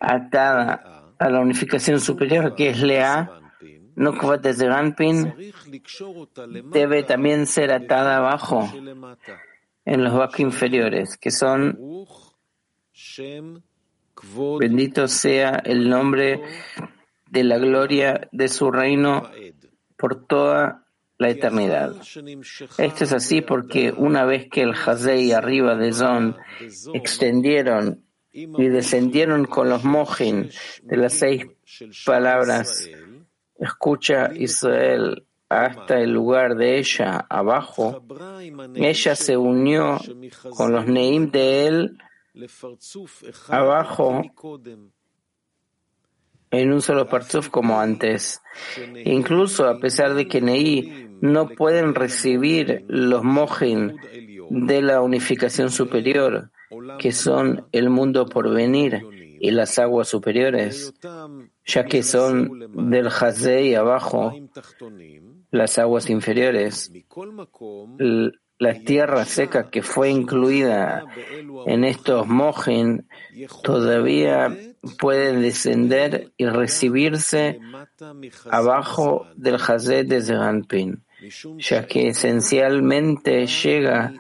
[0.01, 3.31] atada a la unificación superior, que es Lea,
[3.95, 5.35] Nukvat desde Ganpin,
[6.73, 8.71] debe también ser atada abajo,
[9.85, 11.79] en los bajos inferiores, que son
[14.59, 16.43] Bendito sea el nombre
[17.31, 19.31] de la gloria de su reino
[19.97, 20.87] por toda
[21.19, 21.95] la eternidad.
[22.79, 26.37] Esto es así porque una vez que el Hazei arriba de Zon
[26.95, 28.06] extendieron
[28.37, 30.51] y descendieron con los mojin
[30.83, 31.47] de las seis
[32.05, 32.89] palabras,
[33.59, 38.05] escucha Israel hasta el lugar de ella abajo,
[38.75, 39.99] ella se unió
[40.51, 41.99] con los Neim de él
[43.49, 44.23] abajo
[46.51, 48.43] en un solo parzuf como antes.
[49.05, 53.97] Incluso a pesar de que Neí no pueden recibir los mojin
[54.51, 56.51] de la unificación superior,
[56.99, 59.03] que son el mundo por venir
[59.41, 60.95] y las aguas superiores,
[61.65, 64.35] ya que son del Hazei abajo,
[65.51, 66.93] las aguas inferiores,
[68.59, 71.05] la tierra seca que fue incluida
[71.67, 73.07] en estos mojin
[73.63, 74.57] todavía
[74.99, 77.61] puede descender y recibirse
[78.51, 81.05] abajo del Hazet de Zeranpin,
[81.59, 84.13] ya que esencialmente llega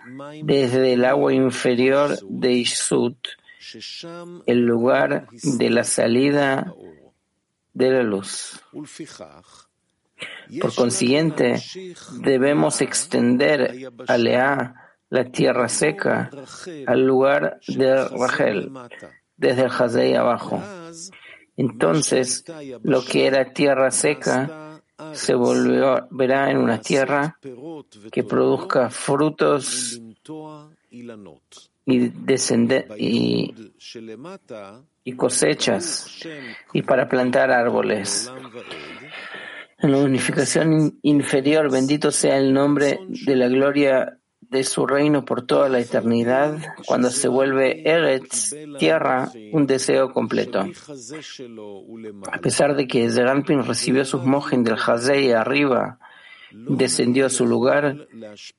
[0.42, 3.16] desde el agua inferior de Isut,
[4.46, 6.72] el lugar de la salida
[7.74, 8.60] de la luz.
[10.60, 11.62] Por consiguiente,
[12.20, 16.30] debemos extender a la tierra seca
[16.86, 18.70] al lugar de Rachel,
[19.36, 20.62] desde el Hazei abajo.
[21.56, 22.44] Entonces,
[22.82, 24.65] lo que era tierra seca
[25.12, 27.38] se volvió, verá en una tierra
[28.10, 30.00] que produzca frutos
[31.84, 32.12] y,
[32.96, 33.54] y,
[35.04, 36.26] y cosechas
[36.72, 38.30] y para plantar árboles.
[39.78, 44.18] En la unificación inferior, bendito sea el nombre de la gloria
[44.50, 50.64] de su reino por toda la eternidad, cuando se vuelve Eretz, tierra, un deseo completo.
[52.32, 55.98] A pesar de que Zeranpin recibió sus mojen del Hazei arriba,
[56.52, 58.06] descendió a su lugar,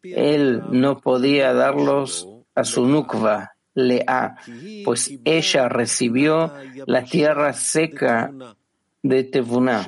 [0.04, 4.38] él no podía darlos a su Nukva, Lea,
[4.84, 6.52] pues ella recibió
[6.88, 8.34] la tierra seca
[9.04, 9.88] de Tevuna,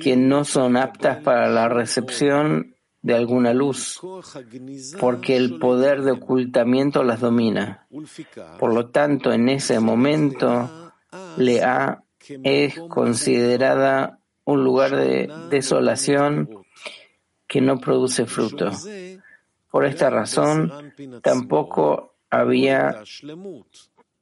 [0.00, 4.00] que no son aptas para la recepción de alguna luz,
[4.98, 7.86] porque el poder de ocultamiento las domina.
[8.58, 10.92] Por lo tanto, en ese momento,
[11.36, 12.02] Lea
[12.42, 16.48] es considerada un lugar de desolación
[17.46, 18.70] que no produce fruto.
[19.70, 23.02] Por esta razón, tampoco había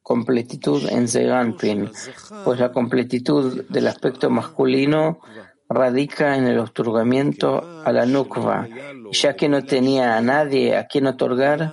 [0.02, 1.90] completitud en Zeganpin,
[2.44, 5.20] pues la completitud del aspecto masculino
[5.68, 8.68] radica en el otorgamiento a la Nukva.
[9.12, 11.72] Ya que no tenía a nadie a quien otorgar,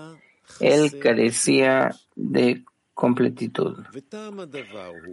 [0.60, 2.64] él carecía de
[2.94, 3.84] completitud.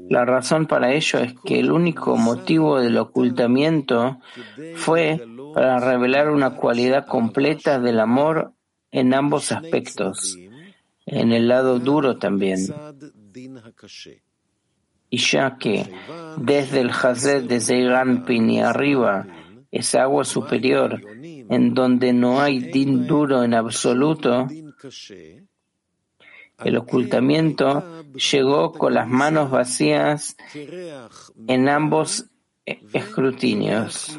[0.08, 4.20] La razón para ello es que el único motivo del ocultamiento
[4.76, 5.20] fue
[5.52, 8.52] para revelar una cualidad completa del amor
[8.92, 10.38] en ambos aspectos,
[11.06, 12.60] en el lado duro también.
[15.12, 15.92] Y ya que
[16.38, 19.26] desde el Hazet de Zeiranpin y arriba
[19.70, 24.48] es agua superior, en donde no hay din duro en absoluto,
[26.64, 30.34] el ocultamiento llegó con las manos vacías
[31.46, 32.24] en ambos
[32.64, 34.18] escrutinios,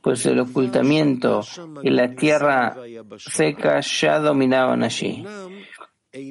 [0.00, 1.42] pues el ocultamiento
[1.82, 2.76] y la tierra
[3.18, 5.22] seca ya dominaban allí.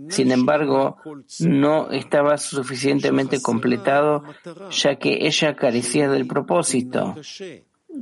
[0.09, 0.97] Sin embargo,
[1.41, 4.23] no estaba suficientemente completado,
[4.71, 7.15] ya que ella carecía del propósito,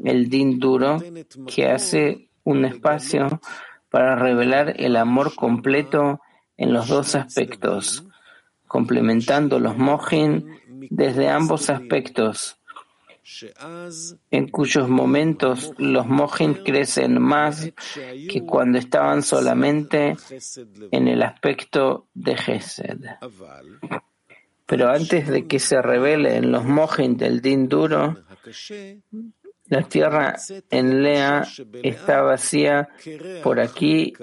[0.04, 1.02] el din duro,
[1.48, 3.42] que hace un espacio
[3.90, 6.22] para revelar el amor completo
[6.56, 8.06] en los dos aspectos,
[8.68, 10.60] complementando los mojin
[10.92, 12.61] desde ambos aspectos,
[14.32, 17.72] en cuyos momentos los mojin crecen más
[18.30, 20.16] que cuando estaban solamente
[20.92, 23.00] en el aspecto de Gesed.
[24.66, 28.18] Pero antes de que se revelen los mojin del din duro,
[29.66, 30.36] la tierra
[30.70, 31.48] en Lea
[31.84, 32.90] está vacía
[33.44, 34.14] por aquí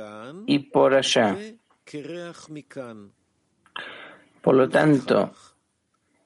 [0.46, 1.36] y por allá.
[4.42, 5.32] Por lo tanto,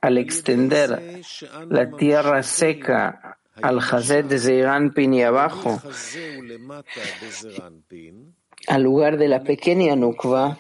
[0.03, 1.23] al extender
[1.70, 5.81] la tierra seca al Hazet de Zeiranpin y abajo,
[8.66, 10.59] al lugar de la pequeña Nukva,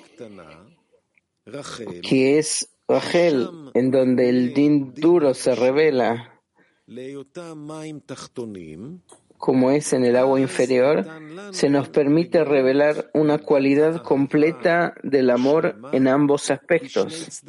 [2.02, 6.40] que es Rachel, en donde el din duro se revela,
[9.38, 11.04] como es en el agua inferior,
[11.50, 17.42] se nos permite revelar una cualidad completa del amor en ambos aspectos.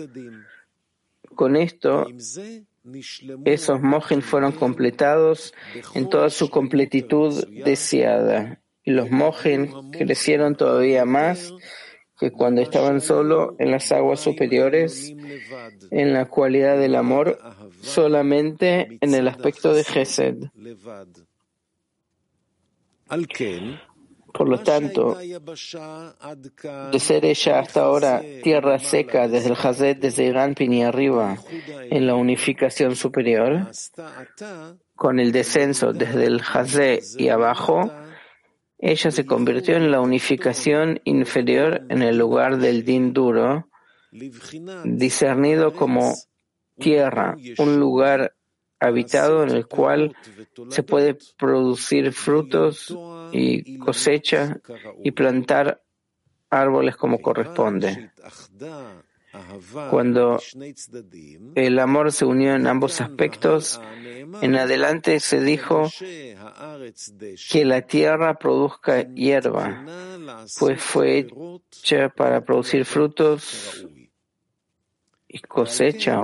[1.36, 2.08] Con esto,
[3.46, 5.54] esos mojen fueron completados
[5.94, 8.60] en toda su completitud deseada.
[8.84, 11.54] Y los mojen crecieron todavía más
[12.20, 15.14] que cuando estaban solo en las aguas superiores,
[15.92, 17.40] en la cualidad del amor,
[17.82, 20.38] solamente en el aspecto de Gesed.
[24.34, 30.56] Por lo tanto, de ser ella hasta ahora tierra seca desde el Hazet, desde Irán
[30.58, 31.38] y arriba,
[31.92, 33.70] en la unificación superior,
[34.96, 37.92] con el descenso desde el Hazet y abajo,
[38.80, 43.70] ella se convirtió en la unificación inferior en el lugar del din duro,
[44.84, 46.14] discernido como
[46.80, 48.36] tierra, un lugar
[48.88, 50.16] habitado en el cual
[50.70, 52.96] se puede producir frutos
[53.32, 54.60] y cosecha
[55.04, 55.82] y plantar
[56.50, 58.12] árboles como corresponde.
[59.90, 60.40] Cuando
[61.56, 63.82] el amor se unió en ambos aspectos,
[64.42, 65.90] en adelante se dijo
[67.50, 69.86] que la tierra produzca hierba,
[70.60, 71.28] pues fue
[71.72, 73.88] hecha para producir frutos
[75.28, 76.22] y cosecha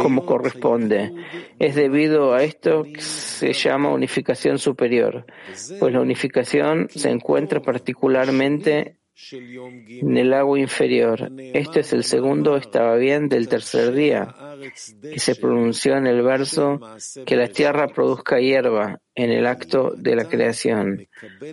[0.00, 1.12] como corresponde.
[1.58, 5.26] Es debido a esto que se llama unificación superior,
[5.78, 8.95] pues la unificación se encuentra particularmente
[9.30, 11.30] en el agua inferior.
[11.38, 14.34] Este es el segundo, estaba bien, del tercer día,
[15.02, 16.80] que se pronunció en el verso
[17.24, 21.08] que la tierra produzca hierba en el acto de la creación.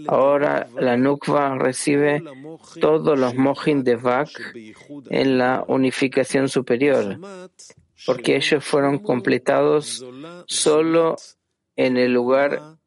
[0.08, 2.22] Ahora la Nukva recibe
[2.82, 4.30] todos los mojin de Vak
[5.10, 7.18] en la unificación superior,
[8.06, 10.06] porque ellos fueron completados
[10.48, 11.16] solo
[11.78, 12.78] en el lugar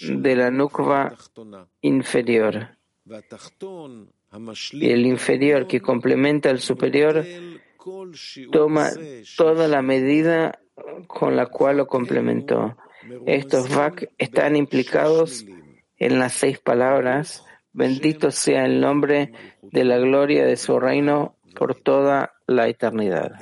[0.00, 1.16] de la Nukva
[1.80, 2.76] inferior.
[4.72, 7.24] Y el inferior que complementa al superior
[8.50, 8.90] toma
[9.36, 10.58] toda la medida
[11.06, 12.76] con la cual lo complementó.
[13.26, 15.46] Estos vak están implicados
[15.96, 17.44] en las seis palabras.
[17.72, 19.32] Bendito sea el nombre
[19.62, 23.32] de la gloria de su reino por toda la eternidad.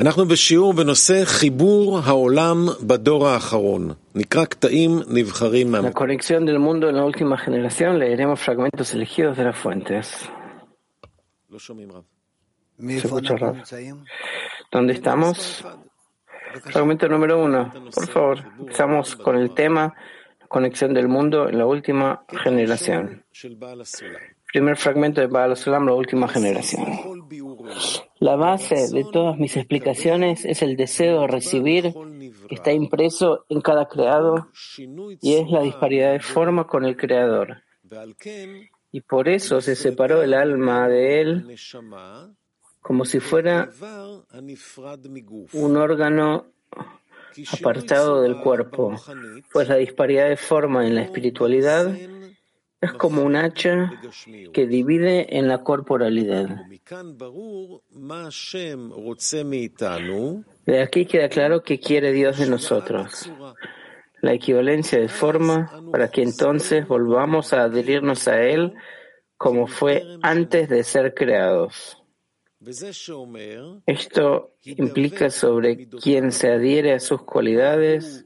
[0.00, 3.90] אנחנו בשיעור בנושא חיבור העולם בדור האחרון.
[4.14, 9.44] נקרא קטעים נבחרים La conexión del mundo en la última generación leeremos fragmentos elegidos de
[9.44, 10.28] las fuentes.
[11.50, 12.02] לא שומעים רב.
[12.88, 13.56] Se escucha Rav.
[14.72, 15.64] ¿Dónde estamos?
[16.72, 17.70] Fragmento número uno.
[17.94, 19.94] Por favor, empezamos con el tema
[20.48, 23.22] conexión del mundo en la última generación.
[23.32, 24.20] של בעל הסולם.
[24.52, 26.86] Primer fragmento de Baal Sulam, la última generación.
[28.19, 31.93] La base de todas mis explicaciones es el deseo de recibir
[32.47, 34.49] que está impreso en cada creado
[35.21, 37.63] y es la disparidad de forma con el creador.
[38.91, 41.57] Y por eso se separó el alma de él
[42.79, 43.69] como si fuera
[45.53, 46.45] un órgano
[47.51, 48.95] apartado del cuerpo,
[49.51, 51.93] pues la disparidad de forma en la espiritualidad
[52.81, 53.91] es como un hacha
[54.53, 56.49] que divide en la corporalidad.
[60.65, 63.31] De aquí queda claro que quiere Dios de nosotros.
[64.21, 68.73] La equivalencia de forma para que entonces volvamos a adherirnos a Él
[69.37, 72.01] como fue antes de ser creados.
[73.85, 78.25] Esto implica sobre quien se adhiere a sus cualidades,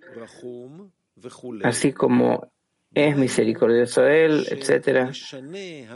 [1.63, 2.51] así como
[2.93, 5.11] es misericordioso Él, etc.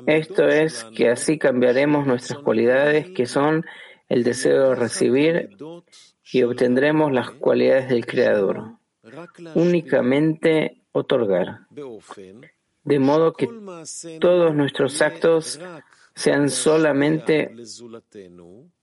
[0.05, 3.65] Esto es que así cambiaremos nuestras cualidades, que son
[4.09, 5.49] el deseo de recibir,
[6.31, 8.77] y obtendremos las cualidades del Creador.
[9.55, 11.67] Únicamente otorgar.
[12.83, 13.47] De modo que
[14.19, 15.59] todos nuestros actos
[16.15, 17.53] sean solamente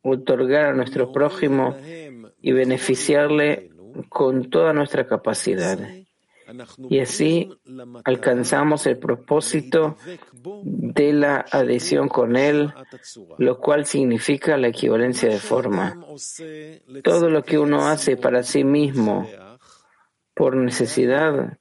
[0.03, 1.77] otorgar a nuestro prójimo
[2.41, 3.71] y beneficiarle
[4.09, 5.79] con toda nuestra capacidad.
[6.89, 7.51] Y así
[8.05, 9.97] alcanzamos el propósito
[10.33, 12.73] de la adhesión con Él,
[13.39, 16.05] lo cual significa la equivalencia de forma.
[17.03, 19.29] Todo lo que uno hace para sí mismo
[20.35, 21.59] por necesidad,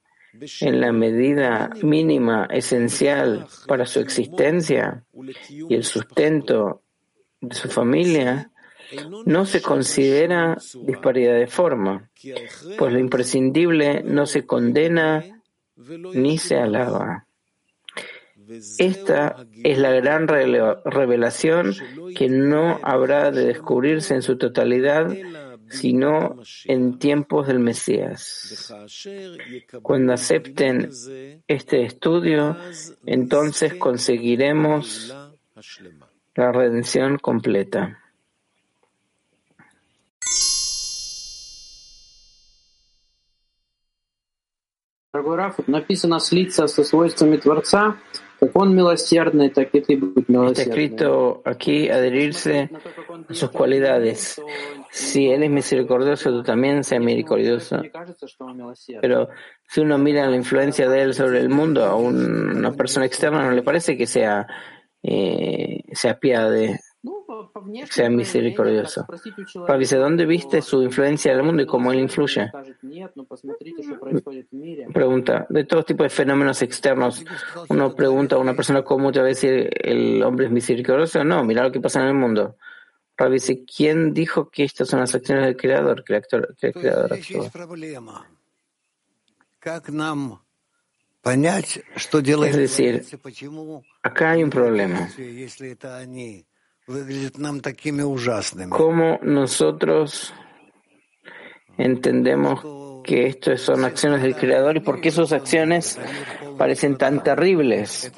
[0.62, 5.04] en la medida mínima esencial para su existencia
[5.48, 6.84] y el sustento
[7.42, 8.52] de su familia,
[9.26, 12.10] no se considera disparidad de forma,
[12.78, 15.24] pues lo imprescindible no se condena
[16.14, 17.26] ni se alaba.
[18.78, 21.76] Esta es la gran revelación
[22.16, 25.16] que no habrá de descubrirse en su totalidad
[25.70, 28.74] sino en tiempos del Mesías.
[29.82, 30.90] Cuando acepten
[31.48, 32.58] este estudio,
[33.06, 35.16] entonces conseguiremos
[36.36, 38.00] la redención completa.
[45.67, 47.97] написано слиться со свойствами Творца,
[48.41, 50.65] как он милосердный, так и ты будь Está милосердный.
[50.87, 52.69] escrito aquí adherirse
[53.29, 54.41] a sus cualidades.
[54.91, 57.79] Si Él es misericordioso, tú también seas misericordioso.
[57.79, 59.01] Мне кажется, что он милосердный.
[59.01, 59.29] Pero
[59.69, 63.45] si uno mira la influencia de Él sobre el mundo, a un- una persona externa
[63.45, 64.47] no le parece que sea,
[65.03, 66.81] eh, se apiade,
[67.90, 69.06] sea misericordioso.
[69.66, 72.52] Papi dice, ¿dónde viste su influencia en el mundo y cómo él influye?
[74.94, 77.24] Pregunta, de todos tipos de fenómenos externos,
[77.70, 81.24] uno pregunta a una persona cómo te va a decir el hombre es misericordioso.
[81.24, 82.58] No, mira lo que pasa en el mundo.
[83.18, 86.04] Rabbi dice, ¿quién dijo que estas son las acciones del creador?
[86.06, 87.52] Que el creador actúa.
[92.48, 93.06] Es decir,
[94.02, 95.10] acá hay un problema.
[98.70, 100.34] ¿Cómo nosotros
[101.78, 106.00] entendemos que esto son acciones del Creador y por qué sus acciones
[106.58, 108.12] parecen tan terribles,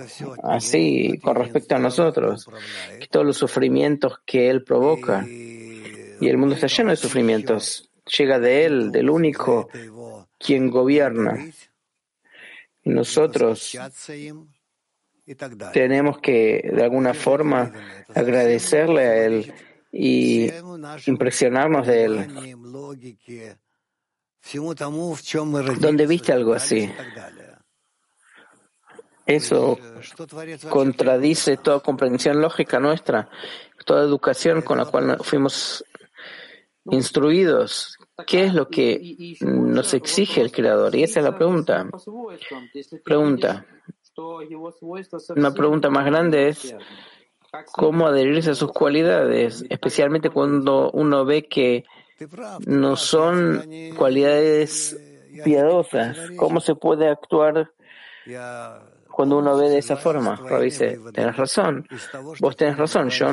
[0.43, 2.48] así con respecto a nosotros,
[2.99, 8.39] que todos los sufrimientos que Él provoca, y el mundo está lleno de sufrimientos, llega
[8.39, 9.69] de Él, del único
[10.38, 11.45] quien gobierna.
[12.84, 13.77] Y nosotros
[15.73, 17.72] tenemos que, de alguna forma,
[18.14, 19.53] agradecerle a Él
[19.91, 20.49] y
[21.06, 22.56] impresionarnos de Él.
[25.80, 26.89] ¿Dónde viste algo así?
[29.26, 29.77] Eso
[30.69, 33.30] contradice toda comprensión lógica nuestra,
[33.85, 35.85] toda educación con la cual fuimos
[36.85, 37.98] instruidos.
[38.26, 40.95] ¿Qué es lo que nos exige el Creador?
[40.95, 41.88] Y esa es la pregunta.
[43.03, 43.65] Pregunta.
[45.36, 46.76] Una pregunta más grande es
[47.72, 51.86] cómo adherirse a sus cualidades, especialmente cuando uno ve que
[52.66, 53.64] no son
[53.98, 55.00] cualidades
[55.44, 56.18] piadosas.
[56.38, 57.72] ¿Cómo se puede actuar
[59.10, 60.36] cuando uno ve de esa forma?
[60.36, 61.88] Rabbi dice, tenés razón,
[62.40, 63.32] vos tenés razón, yo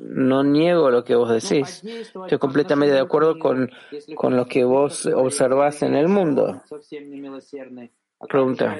[0.00, 1.82] no niego lo que vos decís.
[1.84, 3.70] Estoy completamente de acuerdo con,
[4.14, 6.62] con lo que vos observás en el mundo.
[8.26, 8.76] Pregunta.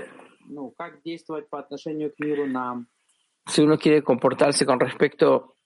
[3.47, 5.57] Si uno quiere comportarse con respecto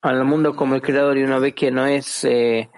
[0.00, 2.68] al mundo como el creador y uno ve que no es eh,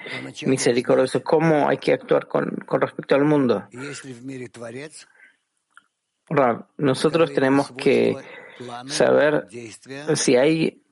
[0.46, 3.66] misericordioso, ¿cómo hay que actuar con, con respecto al mundo?
[6.76, 8.16] nosotros tenemos que
[8.86, 9.46] saber
[10.14, 10.82] si hay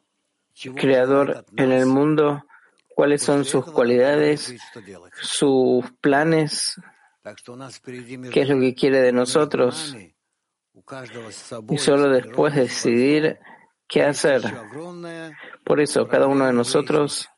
[0.75, 2.45] creador en el mundo,
[2.89, 4.55] cuáles son sus cualidades,
[5.21, 6.81] sus planes,
[8.33, 9.97] qué es lo que quiere de nosotros
[11.71, 13.39] y solo después decidir
[13.89, 14.43] qué hacer.
[15.65, 17.29] Por eso, cada uno de nosotros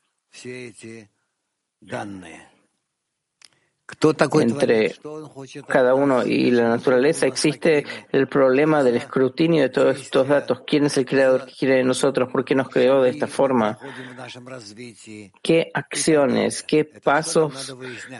[4.41, 4.95] entre
[5.67, 10.61] cada uno y la naturaleza existe el problema del escrutinio de todos estos datos.
[10.67, 12.29] ¿Quién es el creador que quiere de nosotros?
[12.29, 13.79] ¿Por qué nos creó de esta forma?
[15.41, 17.75] ¿Qué acciones, qué pasos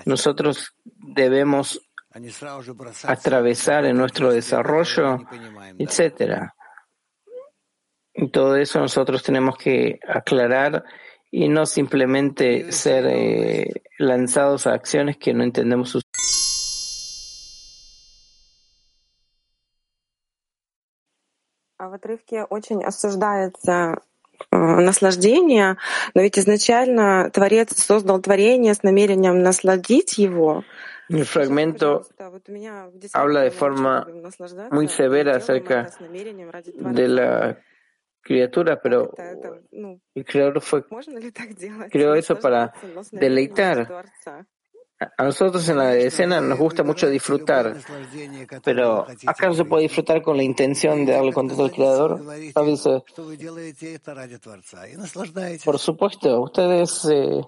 [0.06, 1.82] nosotros debemos
[3.04, 5.20] atravesar en nuestro desarrollo,
[5.78, 6.56] etcétera?
[8.14, 10.84] Y todo eso nosotros tenemos que aclarar
[11.31, 16.03] y no simplemente ser eh, lanzados a acciones que no entendemos sus
[21.79, 23.97] В отрывке очень осуждается
[24.51, 25.77] наслаждение,
[26.15, 30.65] но ведь изначально Творец создал творение с намерением насладить его.
[31.09, 32.07] El fragmento
[33.13, 34.07] habla de forma
[34.71, 37.59] muy severa acerca de la
[38.28, 39.12] criatura, pero
[40.14, 40.84] el creador fue,
[41.90, 42.74] creó eso para
[43.12, 43.88] deleitar.
[45.00, 47.78] A nosotros en la escena nos gusta mucho disfrutar,
[48.64, 52.20] pero ¿acaso se puede disfrutar con la intención de darle contento al creador?
[55.64, 57.42] Por supuesto, ustedes eh,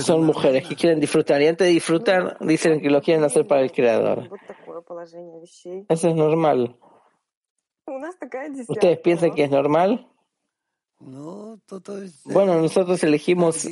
[0.00, 3.60] son mujeres que quieren disfrutar y antes de disfrutar dicen que lo quieren hacer para
[3.60, 4.30] el creador.
[5.88, 6.76] Eso es normal.
[8.68, 10.08] ¿Ustedes piensan que es normal?
[12.24, 13.64] Bueno, nosotros elegimos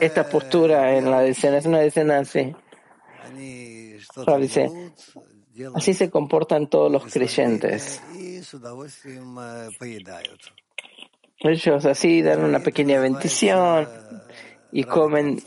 [0.00, 2.54] esta postura en la escena, es una escena así.
[3.34, 4.92] Dice,
[5.74, 8.02] así se comportan todos los creyentes.
[11.38, 13.88] Ellos así dan una pequeña bendición
[14.72, 15.40] y comen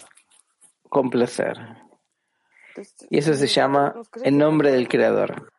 [0.90, 1.58] con placer.
[3.10, 3.94] Y eso se llama
[4.24, 5.52] en nombre del Creador.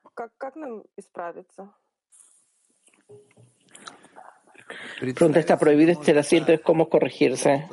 [4.98, 6.52] Pregunta, ¿está prohibido este asiento?
[6.52, 7.68] ¿Es cómo corregirse?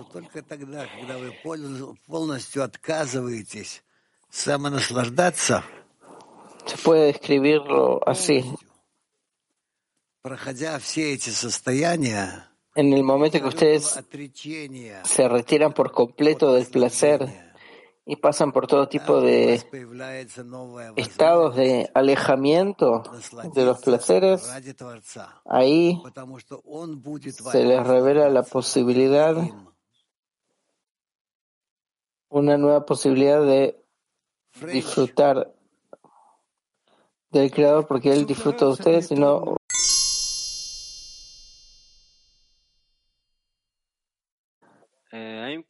[6.65, 8.43] Se puede describirlo así.
[12.75, 13.99] En el momento que ustedes
[15.03, 17.50] se retiran por completo del placer,
[18.05, 19.61] y pasan por todo tipo de
[20.95, 23.03] estados de alejamiento
[23.53, 24.49] de los placeres,
[25.45, 26.01] ahí
[27.51, 29.35] se les revela la posibilidad,
[32.29, 33.79] una nueva posibilidad de
[34.71, 35.53] disfrutar
[37.29, 39.55] del Creador porque Él disfruta de ustedes y no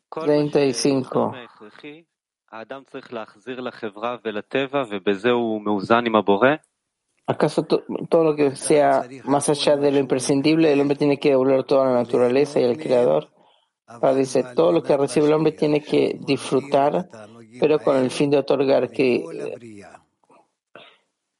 [0.09, 1.33] Treinta y cinco.
[7.25, 11.63] ¿Acaso todo lo que sea más allá de lo imprescindible, el hombre tiene que devolver
[11.63, 13.29] toda la naturaleza y el Creador?
[13.87, 17.07] Ahora dice, todo lo que recibe el hombre tiene que disfrutar,
[17.59, 19.85] pero con el fin de otorgar que eh,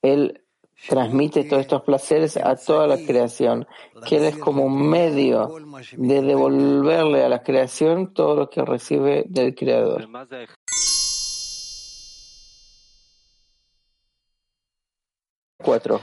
[0.02, 0.42] él
[0.88, 3.68] transmite todos estos placeres a toda la creación,
[4.08, 5.50] que él es como un medio
[5.98, 10.08] de devolverle a la creación todo lo que recibe del Creador.
[15.62, 16.02] Cuatro.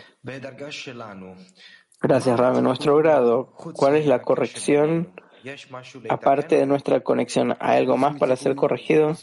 [2.01, 2.62] Gracias, Rame.
[2.62, 5.12] Nuestro grado, ¿cuál es la corrección?
[6.09, 9.16] Aparte de nuestra conexión, ¿hay algo más para ser corregido?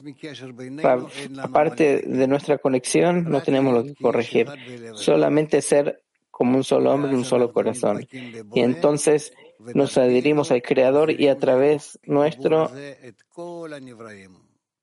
[1.37, 4.47] Aparte de nuestra conexión, no tenemos lo que corregir.
[4.93, 8.07] Solamente ser como un solo hombre y un solo corazón.
[8.11, 9.33] Y entonces
[9.73, 12.71] nos adherimos al Creador y a través nuestro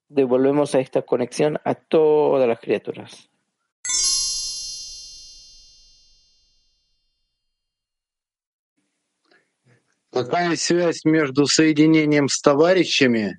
[0.09, 3.32] devolvemos a esta conexión a todas las criaturas.
[10.24, 13.39] Какая связь между соединением с товарищами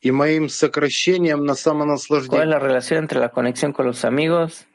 [0.00, 2.28] y моим сокращением на самонаслаждение?
[2.28, 4.66] ¿Cuál es la relación entre la conexión con los amigos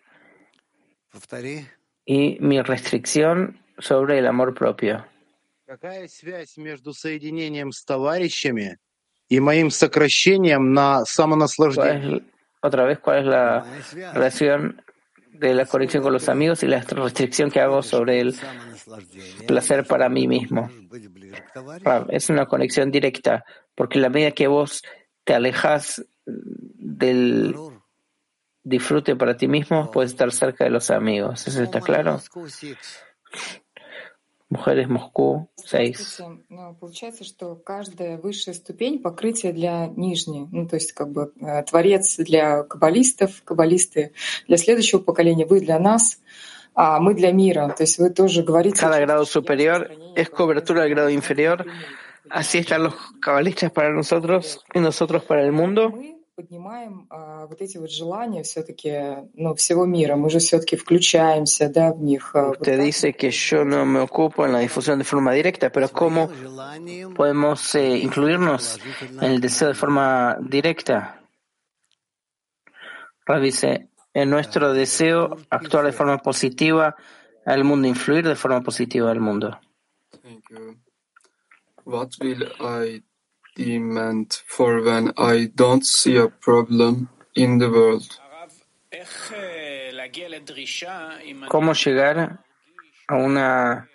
[2.06, 5.06] y mi restricción sobre el amor propio?
[5.66, 8.78] Какая связь между соединением с товарищами
[9.30, 12.24] и моим сокращением на самонаслаждение?
[12.62, 13.66] Otra vez, ¿cuál es la
[14.14, 14.82] relación
[15.34, 18.36] de la conexión con los amigos y la restricción que hago sobre el
[19.48, 20.70] placer para mí mismo.
[22.10, 23.46] Es una conexión directa,
[23.76, 24.84] porque la medida que vos
[25.24, 27.56] te alejas del
[28.64, 31.48] disfrute para ti mismo, puedes estar cerca de los amigos.
[31.48, 32.22] ¿Eso está claro?
[34.54, 36.22] Mujeres Moscú 6.
[36.80, 40.48] Получается, что каждая высшая ступень покрытия для нижней.
[40.52, 41.32] Ну, то есть, как бы,
[41.68, 44.12] творец для каббалистов, каббалисты
[44.48, 46.20] для следующего поколения, вы для нас,
[46.76, 47.74] а мы для мира.
[47.76, 48.80] То есть, вы тоже говорите...
[48.80, 51.66] Cada grado superior es cobertura del grado inferior.
[52.30, 55.94] Así están los cabalistas para nosotros y nosotros para el mundo.
[56.35, 60.17] поднимаем а, вот эти вот желания все-таки ну, всего мира.
[60.17, 62.35] Мы же все-таки включаемся да, в них.
[62.35, 66.31] Usted dice que yo no me ocupo en la difusión de forma directa, pero ¿cómo
[67.17, 68.79] podemos eh, incluirnos
[69.21, 71.21] en el deseo de forma directa?
[73.27, 76.97] Rav dice, en nuestro deseo actuar de forma positiva
[77.45, 79.59] al mundo, influir de forma positiva al mundo.
[80.23, 80.77] Thank you.
[81.85, 83.03] What will I
[83.56, 88.08] demand for when I don't see a problem in the world.
[91.50, 92.40] ¿Cómo llegar
[93.08, 93.90] a una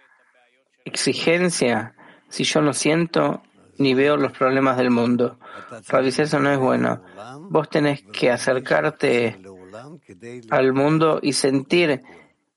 [0.85, 1.95] exigencia
[2.29, 3.43] si yo no siento
[3.79, 5.39] ni veo los problemas del mundo?
[5.89, 7.03] Realizar eso no es bueno.
[7.51, 9.39] Vos tenés que acercarte
[10.51, 12.03] al mundo y sentir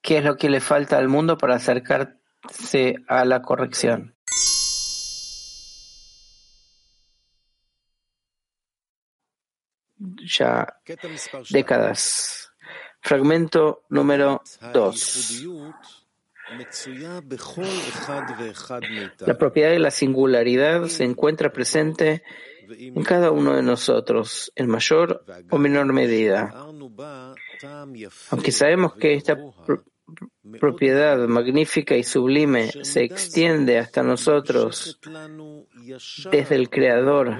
[0.02, 4.16] qué es lo que le falta al mundo para acercarse a la corrección.
[10.38, 10.78] Ya
[11.50, 12.52] décadas.
[13.02, 14.42] Fragmento número
[14.74, 15.48] 2.
[19.26, 22.24] La propiedad de la singularidad se encuentra presente
[22.70, 26.54] en cada uno de nosotros, en mayor o menor medida.
[28.30, 29.38] Aunque sabemos que esta
[30.60, 35.00] propiedad magnífica y sublime se extiende hasta nosotros
[36.32, 37.40] desde el Creador,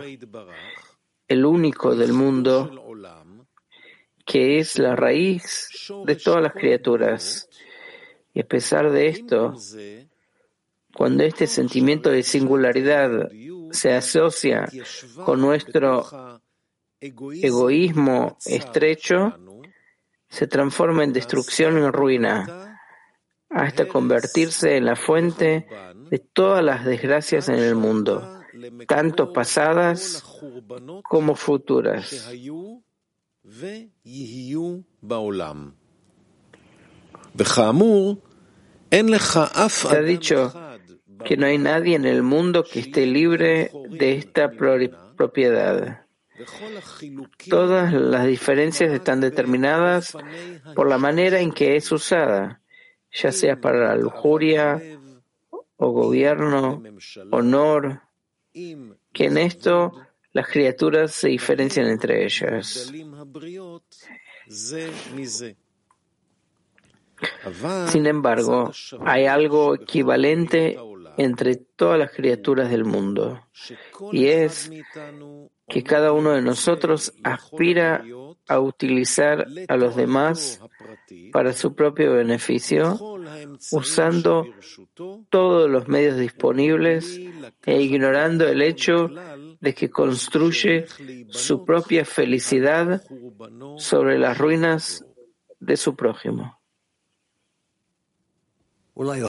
[1.32, 2.70] el único del mundo,
[4.26, 5.70] que es la raíz
[6.06, 7.50] de todas las criaturas.
[8.34, 9.56] Y a pesar de esto,
[10.94, 13.30] cuando este sentimiento de singularidad
[13.72, 14.68] se asocia
[15.24, 16.42] con nuestro
[17.00, 19.38] egoísmo estrecho,
[20.28, 22.78] se transforma en destrucción y en ruina,
[23.50, 25.66] hasta convertirse en la fuente
[26.10, 28.41] de todas las desgracias en el mundo
[28.88, 30.24] tanto pasadas
[31.04, 32.08] como futuras.
[39.70, 40.54] Se ha dicho
[41.26, 46.06] que no hay nadie en el mundo que esté libre de esta propiedad.
[47.50, 50.18] Todas las diferencias están determinadas
[50.76, 52.62] por la manera en que es usada,
[53.12, 54.82] ya sea para la lujuria
[55.78, 56.84] o gobierno,
[57.32, 58.02] honor,
[58.54, 59.94] que en esto
[60.34, 62.92] las criaturas se diferencian entre ellas.
[67.88, 68.72] Sin embargo,
[69.06, 70.78] hay algo equivalente
[71.18, 73.46] entre todas las criaturas del mundo,
[74.12, 74.72] y es
[75.68, 78.04] que cada uno de nosotros aspira
[78.52, 80.62] a utilizar a los demás
[81.32, 83.00] para su propio beneficio,
[83.72, 84.46] usando
[85.30, 87.18] todos los medios disponibles
[87.66, 89.10] e ignorando el hecho
[89.62, 90.86] de que construye
[91.30, 93.02] su propia felicidad
[93.78, 95.06] sobre las ruinas
[95.60, 96.60] de su prójimo.